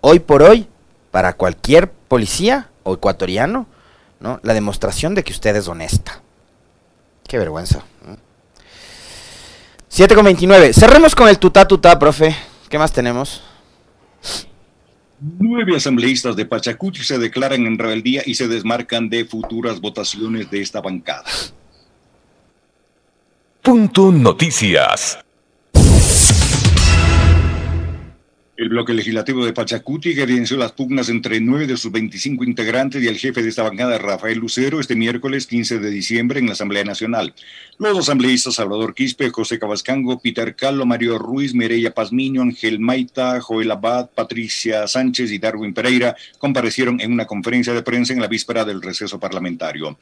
hoy 0.00 0.20
por 0.20 0.42
hoy, 0.42 0.68
para 1.10 1.34
cualquier 1.34 1.90
policía 1.90 2.70
o 2.82 2.94
ecuatoriano, 2.94 3.66
¿no? 4.20 4.40
La 4.42 4.54
demostración 4.54 5.14
de 5.14 5.24
que 5.24 5.32
usted 5.32 5.56
es 5.56 5.68
honesta. 5.68 6.20
Qué 7.26 7.38
vergüenza. 7.38 7.84
7,29. 9.90 10.72
Cerremos 10.72 11.14
con 11.14 11.28
el 11.28 11.38
tutá 11.38 11.66
tutá, 11.66 11.98
profe. 11.98 12.36
¿Qué 12.68 12.78
más 12.78 12.92
tenemos? 12.92 13.42
Nueve 15.18 15.76
asambleístas 15.76 16.36
de 16.36 16.44
Pachacuti 16.44 17.02
se 17.02 17.18
declaran 17.18 17.66
en 17.66 17.78
rebeldía 17.78 18.22
y 18.26 18.34
se 18.34 18.48
desmarcan 18.48 19.08
de 19.08 19.24
futuras 19.24 19.80
votaciones 19.80 20.50
de 20.50 20.60
esta 20.60 20.80
bancada. 20.80 21.24
Punto 23.62 24.12
Noticias. 24.12 25.18
El 28.56 28.70
bloque 28.70 28.94
legislativo 28.94 29.44
de 29.44 29.52
Pachacuti 29.52 30.14
que 30.14 30.22
evidenció 30.22 30.56
las 30.56 30.72
pugnas 30.72 31.10
entre 31.10 31.40
nueve 31.40 31.66
de 31.66 31.76
sus 31.76 31.92
25 31.92 32.42
integrantes 32.42 33.02
y 33.02 33.06
el 33.06 33.18
jefe 33.18 33.42
de 33.42 33.50
esta 33.50 33.62
bancada, 33.62 33.98
Rafael 33.98 34.38
Lucero, 34.38 34.80
este 34.80 34.96
miércoles 34.96 35.46
15 35.46 35.78
de 35.78 35.90
diciembre 35.90 36.40
en 36.40 36.46
la 36.46 36.52
Asamblea 36.52 36.82
Nacional. 36.82 37.34
Los 37.78 37.98
asambleístas 37.98 38.54
Salvador 38.54 38.94
Quispe, 38.94 39.28
José 39.28 39.58
Cabascango, 39.58 40.20
Peter 40.20 40.56
Calo, 40.56 40.86
Mario 40.86 41.18
Ruiz, 41.18 41.52
Mireya 41.52 41.92
Pazmiño, 41.92 42.40
Ángel 42.40 42.80
Maita, 42.80 43.42
Joel 43.42 43.70
Abad, 43.72 44.08
Patricia 44.14 44.88
Sánchez 44.88 45.32
y 45.32 45.38
Darwin 45.38 45.74
Pereira 45.74 46.16
comparecieron 46.38 46.98
en 47.02 47.12
una 47.12 47.26
conferencia 47.26 47.74
de 47.74 47.82
prensa 47.82 48.14
en 48.14 48.22
la 48.22 48.26
víspera 48.26 48.64
del 48.64 48.80
receso 48.80 49.20
parlamentario. 49.20 49.98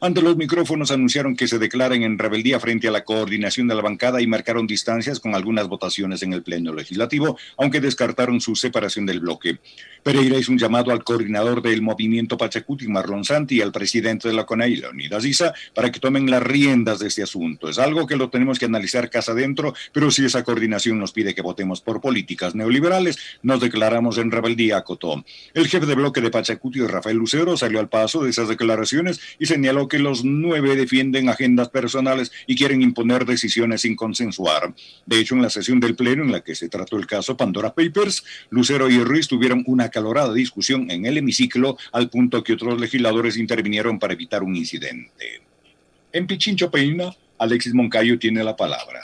Ante 0.00 0.20
los 0.22 0.36
micrófonos 0.36 0.90
anunciaron 0.90 1.36
que 1.36 1.48
se 1.48 1.58
declaran 1.58 2.02
en 2.02 2.18
rebeldía 2.18 2.60
frente 2.60 2.88
a 2.88 2.90
la 2.90 3.04
coordinación 3.04 3.66
de 3.68 3.74
la 3.74 3.82
bancada 3.82 4.20
y 4.20 4.26
marcaron 4.26 4.66
distancias 4.66 5.20
con 5.20 5.34
algunas 5.34 5.68
votaciones 5.68 6.22
en 6.22 6.32
el 6.32 6.42
Pleno 6.42 6.74
Legislativo, 6.74 7.38
aunque 7.56 7.80
descartaron 7.80 8.40
su 8.40 8.56
separación 8.56 9.06
del 9.06 9.20
bloque. 9.20 9.58
Pereira 10.02 10.38
hizo 10.38 10.52
un 10.52 10.58
llamado 10.58 10.92
al 10.92 11.02
coordinador 11.02 11.62
del 11.62 11.82
movimiento 11.82 12.36
Pachacuti, 12.36 12.86
Marlon 12.86 13.24
Santi, 13.24 13.56
y 13.56 13.60
al 13.60 13.72
presidente 13.72 14.28
de 14.28 14.34
la 14.34 14.46
CONAI, 14.46 14.76
Leonidas 14.76 15.24
Isa, 15.24 15.52
para 15.74 15.90
que 15.90 15.98
tomen 15.98 16.30
las 16.30 16.42
riendas 16.42 16.98
de 16.98 17.08
este 17.08 17.22
asunto. 17.22 17.68
Es 17.68 17.78
algo 17.78 18.06
que 18.06 18.16
lo 18.16 18.30
tenemos 18.30 18.58
que 18.58 18.66
analizar 18.66 19.10
casa 19.10 19.32
adentro, 19.32 19.74
pero 19.92 20.10
si 20.10 20.24
esa 20.24 20.44
coordinación 20.44 20.98
nos 20.98 21.12
pide 21.12 21.34
que 21.34 21.42
votemos 21.42 21.80
por 21.80 22.00
políticas 22.00 22.54
neoliberales, 22.54 23.18
nos 23.42 23.60
declaramos 23.60 24.18
en 24.18 24.30
rebeldía, 24.30 24.76
acotó. 24.76 25.24
El 25.54 25.66
jefe 25.66 25.86
de 25.86 25.94
bloque 25.94 26.20
de 26.20 26.30
Pachacuti, 26.30 26.80
Rafael 26.86 27.16
Lucero, 27.16 27.56
salió 27.56 27.80
al 27.80 27.88
paso 27.88 28.22
de 28.22 28.30
esas 28.30 28.48
declaraciones 28.48 29.20
y 29.38 29.46
señaló 29.46 29.85
que 29.88 29.98
los 29.98 30.24
nueve 30.24 30.76
defienden 30.76 31.28
agendas 31.28 31.68
personales 31.68 32.32
y 32.46 32.56
quieren 32.56 32.82
imponer 32.82 33.24
decisiones 33.24 33.82
sin 33.82 33.96
consensuar. 33.96 34.74
De 35.04 35.18
hecho, 35.18 35.34
en 35.34 35.42
la 35.42 35.50
sesión 35.50 35.80
del 35.80 35.96
Pleno 35.96 36.24
en 36.24 36.32
la 36.32 36.42
que 36.42 36.54
se 36.54 36.68
trató 36.68 36.96
el 36.96 37.06
caso 37.06 37.36
Pandora 37.36 37.74
Papers, 37.74 38.24
Lucero 38.50 38.88
y 38.88 38.98
Ruiz 39.02 39.28
tuvieron 39.28 39.62
una 39.66 39.88
calorada 39.88 40.32
discusión 40.32 40.90
en 40.90 41.06
el 41.06 41.18
hemiciclo 41.18 41.76
al 41.92 42.10
punto 42.10 42.42
que 42.42 42.54
otros 42.54 42.80
legisladores 42.80 43.36
intervinieron 43.36 43.98
para 43.98 44.14
evitar 44.14 44.42
un 44.42 44.56
incidente. 44.56 45.42
En 46.12 46.26
Pichincho 46.26 46.70
Peina, 46.70 47.14
Alexis 47.38 47.74
Moncayo 47.74 48.18
tiene 48.18 48.42
la 48.42 48.56
palabra. 48.56 49.02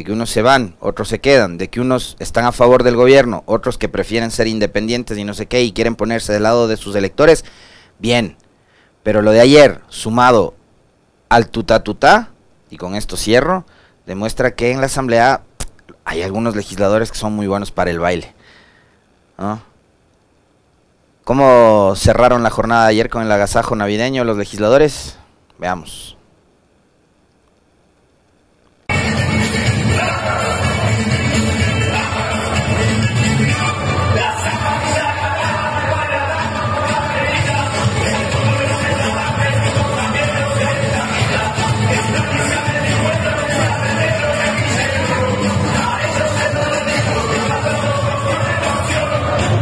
De 0.00 0.04
que 0.04 0.12
unos 0.12 0.30
se 0.30 0.40
van, 0.40 0.76
otros 0.80 1.08
se 1.08 1.18
quedan, 1.18 1.58
de 1.58 1.68
que 1.68 1.78
unos 1.78 2.16
están 2.20 2.46
a 2.46 2.52
favor 2.52 2.84
del 2.84 2.96
gobierno, 2.96 3.42
otros 3.44 3.76
que 3.76 3.90
prefieren 3.90 4.30
ser 4.30 4.46
independientes 4.46 5.18
y 5.18 5.24
no 5.24 5.34
sé 5.34 5.44
qué 5.44 5.62
y 5.62 5.72
quieren 5.72 5.94
ponerse 5.94 6.32
del 6.32 6.44
lado 6.44 6.68
de 6.68 6.78
sus 6.78 6.96
electores, 6.96 7.44
bien. 7.98 8.38
Pero 9.02 9.20
lo 9.20 9.30
de 9.30 9.40
ayer, 9.40 9.82
sumado 9.90 10.54
al 11.28 11.50
tuta 11.50 11.84
tuta, 11.84 12.30
y 12.70 12.78
con 12.78 12.94
esto 12.94 13.18
cierro, 13.18 13.66
demuestra 14.06 14.54
que 14.54 14.70
en 14.70 14.80
la 14.80 14.86
asamblea 14.86 15.42
hay 16.06 16.22
algunos 16.22 16.56
legisladores 16.56 17.12
que 17.12 17.18
son 17.18 17.34
muy 17.34 17.46
buenos 17.46 17.70
para 17.70 17.90
el 17.90 17.98
baile. 17.98 18.34
¿Cómo 21.24 21.92
cerraron 21.94 22.42
la 22.42 22.48
jornada 22.48 22.84
de 22.84 22.92
ayer 22.92 23.10
con 23.10 23.22
el 23.22 23.30
agasajo 23.30 23.76
navideño 23.76 24.24
los 24.24 24.38
legisladores? 24.38 25.18
Veamos. 25.58 26.16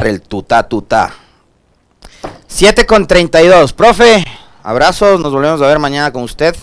El 0.06 0.20
tuta 0.22 0.68
tuta. 0.68 1.12
7 2.46 2.86
con 2.86 3.06
32. 3.06 3.72
Profe, 3.72 4.24
abrazos, 4.62 5.20
nos 5.20 5.32
volvemos 5.32 5.60
a 5.62 5.66
ver 5.66 5.78
mañana 5.78 6.12
con 6.12 6.22
usted. 6.22 6.56